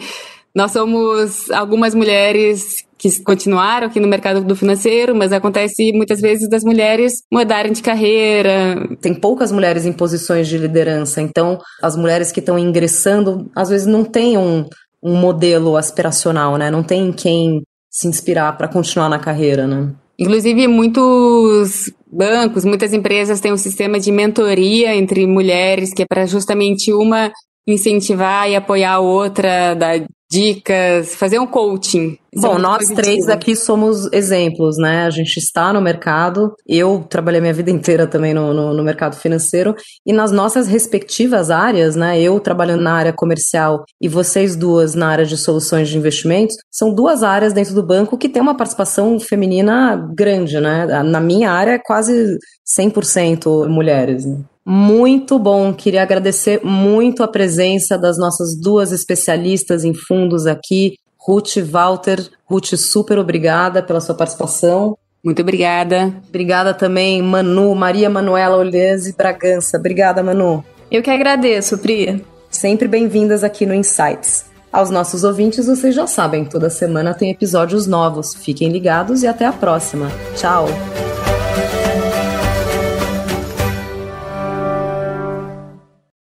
nós 0.55 0.71
somos 0.71 1.49
algumas 1.51 1.95
mulheres 1.95 2.83
que 2.97 3.21
continuaram 3.21 3.87
aqui 3.87 3.99
no 3.99 4.07
mercado 4.07 4.41
do 4.41 4.55
financeiro, 4.55 5.13
mas 5.13 5.33
acontece 5.33 5.91
muitas 5.91 6.21
vezes 6.21 6.47
das 6.47 6.63
mulheres 6.63 7.23
mudarem 7.31 7.73
de 7.73 7.81
carreira. 7.81 8.87
Tem 9.01 9.13
poucas 9.13 9.51
mulheres 9.51 9.85
em 9.85 9.91
posições 9.91 10.47
de 10.47 10.57
liderança, 10.57 11.21
então 11.21 11.59
as 11.81 11.97
mulheres 11.97 12.31
que 12.31 12.39
estão 12.39 12.57
ingressando 12.57 13.51
às 13.53 13.69
vezes 13.69 13.87
não 13.87 14.05
têm 14.05 14.37
um, 14.37 14.65
um 15.03 15.15
modelo 15.15 15.75
aspiracional, 15.75 16.55
né? 16.55 16.71
Não 16.71 16.81
tem 16.81 17.11
quem 17.11 17.63
se 17.89 18.07
inspirar 18.07 18.55
para 18.57 18.69
continuar 18.69 19.09
na 19.09 19.19
carreira, 19.19 19.67
né? 19.67 19.93
Inclusive, 20.23 20.69
muitos 20.69 21.91
bancos, 22.09 22.63
muitas 22.63 22.93
empresas 22.93 23.41
têm 23.41 23.51
um 23.51 23.57
sistema 23.57 23.99
de 23.99 24.09
mentoria 24.09 24.95
entre 24.95 25.27
mulheres, 25.27 25.93
que 25.93 26.03
é 26.03 26.05
para 26.07 26.25
justamente 26.25 26.93
uma 26.93 27.29
incentivar 27.67 28.49
e 28.49 28.55
apoiar 28.55 28.93
a 28.93 28.99
outra, 28.99 29.73
dar 29.73 29.99
dicas, 30.33 31.13
fazer 31.13 31.37
um 31.37 31.45
coaching. 31.45 32.17
Isso 32.33 32.45
é 32.45 32.49
Bom, 32.49 32.55
é 32.55 32.59
nós 32.59 32.77
positivo. 32.79 33.01
três 33.01 33.29
aqui 33.29 33.55
somos 33.55 34.11
exemplos, 34.11 34.77
né? 34.77 35.05
A 35.05 35.11
gente 35.11 35.37
está 35.37 35.71
no 35.71 35.79
mercado, 35.79 36.55
eu 36.67 37.05
trabalhei 37.07 37.39
minha 37.39 37.53
vida 37.53 37.69
inteira 37.69 38.07
também 38.07 38.33
no, 38.33 38.51
no, 38.51 38.73
no, 38.73 38.83
mercado 38.83 39.15
financeiro, 39.15 39.75
e 40.03 40.11
nas 40.11 40.31
nossas 40.31 40.67
respectivas 40.67 41.51
áreas, 41.51 41.95
né? 41.95 42.19
Eu 42.19 42.39
trabalhando 42.39 42.81
na 42.81 42.93
área 42.93 43.13
comercial 43.13 43.83
e 44.01 44.09
vocês 44.09 44.55
duas 44.55 44.95
na 44.95 45.09
área 45.09 45.25
de 45.25 45.37
soluções 45.37 45.89
de 45.89 45.97
investimentos, 45.97 46.55
são 46.71 46.91
duas 46.93 47.21
áreas 47.21 47.53
dentro 47.53 47.75
do 47.75 47.85
banco 47.85 48.17
que 48.17 48.29
tem 48.29 48.41
uma 48.41 48.57
participação 48.57 49.19
feminina 49.19 49.95
grande, 50.15 50.59
né? 50.59 51.03
Na 51.03 51.19
minha 51.19 51.51
área, 51.51 51.73
é 51.73 51.79
quase 51.79 52.39
100% 52.65 53.67
mulheres. 53.67 54.25
Né? 54.25 54.37
Muito 54.65 55.37
bom, 55.37 55.73
queria 55.73 56.03
agradecer 56.03 56.61
muito 56.63 57.21
a 57.21 57.27
presença 57.27 57.97
das 57.97 58.17
nossas 58.17 58.57
duas 58.57 58.91
especialistas 58.91 59.83
em 59.83 59.93
fundos 59.93 60.47
aqui, 60.47 60.93
Ruth 61.17 61.57
Walter. 61.69 62.29
Ruth, 62.45 62.75
super 62.75 63.19
obrigada 63.19 63.83
pela 63.83 63.99
sua 63.99 64.15
participação. 64.15 64.97
Muito 65.23 65.41
obrigada. 65.41 66.13
Obrigada 66.27 66.73
também, 66.73 67.21
Manu, 67.21 67.73
Maria 67.75 68.09
Manuela 68.09 68.57
Olhese 68.57 69.15
Bragança. 69.15 69.77
Obrigada, 69.77 70.21
Manu. 70.21 70.63
Eu 70.91 71.01
que 71.01 71.09
agradeço, 71.09 71.77
Pri. 71.77 72.23
Sempre 72.49 72.87
bem-vindas 72.87 73.43
aqui 73.43 73.65
no 73.65 73.73
Insights. 73.73 74.45
Aos 74.71 74.89
nossos 74.89 75.23
ouvintes, 75.23 75.67
vocês 75.67 75.93
já 75.95 76.07
sabem, 76.07 76.45
toda 76.45 76.69
semana 76.69 77.13
tem 77.13 77.31
episódios 77.31 77.87
novos. 77.87 78.33
Fiquem 78.35 78.69
ligados 78.69 79.23
e 79.23 79.27
até 79.27 79.45
a 79.45 79.53
próxima. 79.53 80.11
Tchau! 80.35 80.67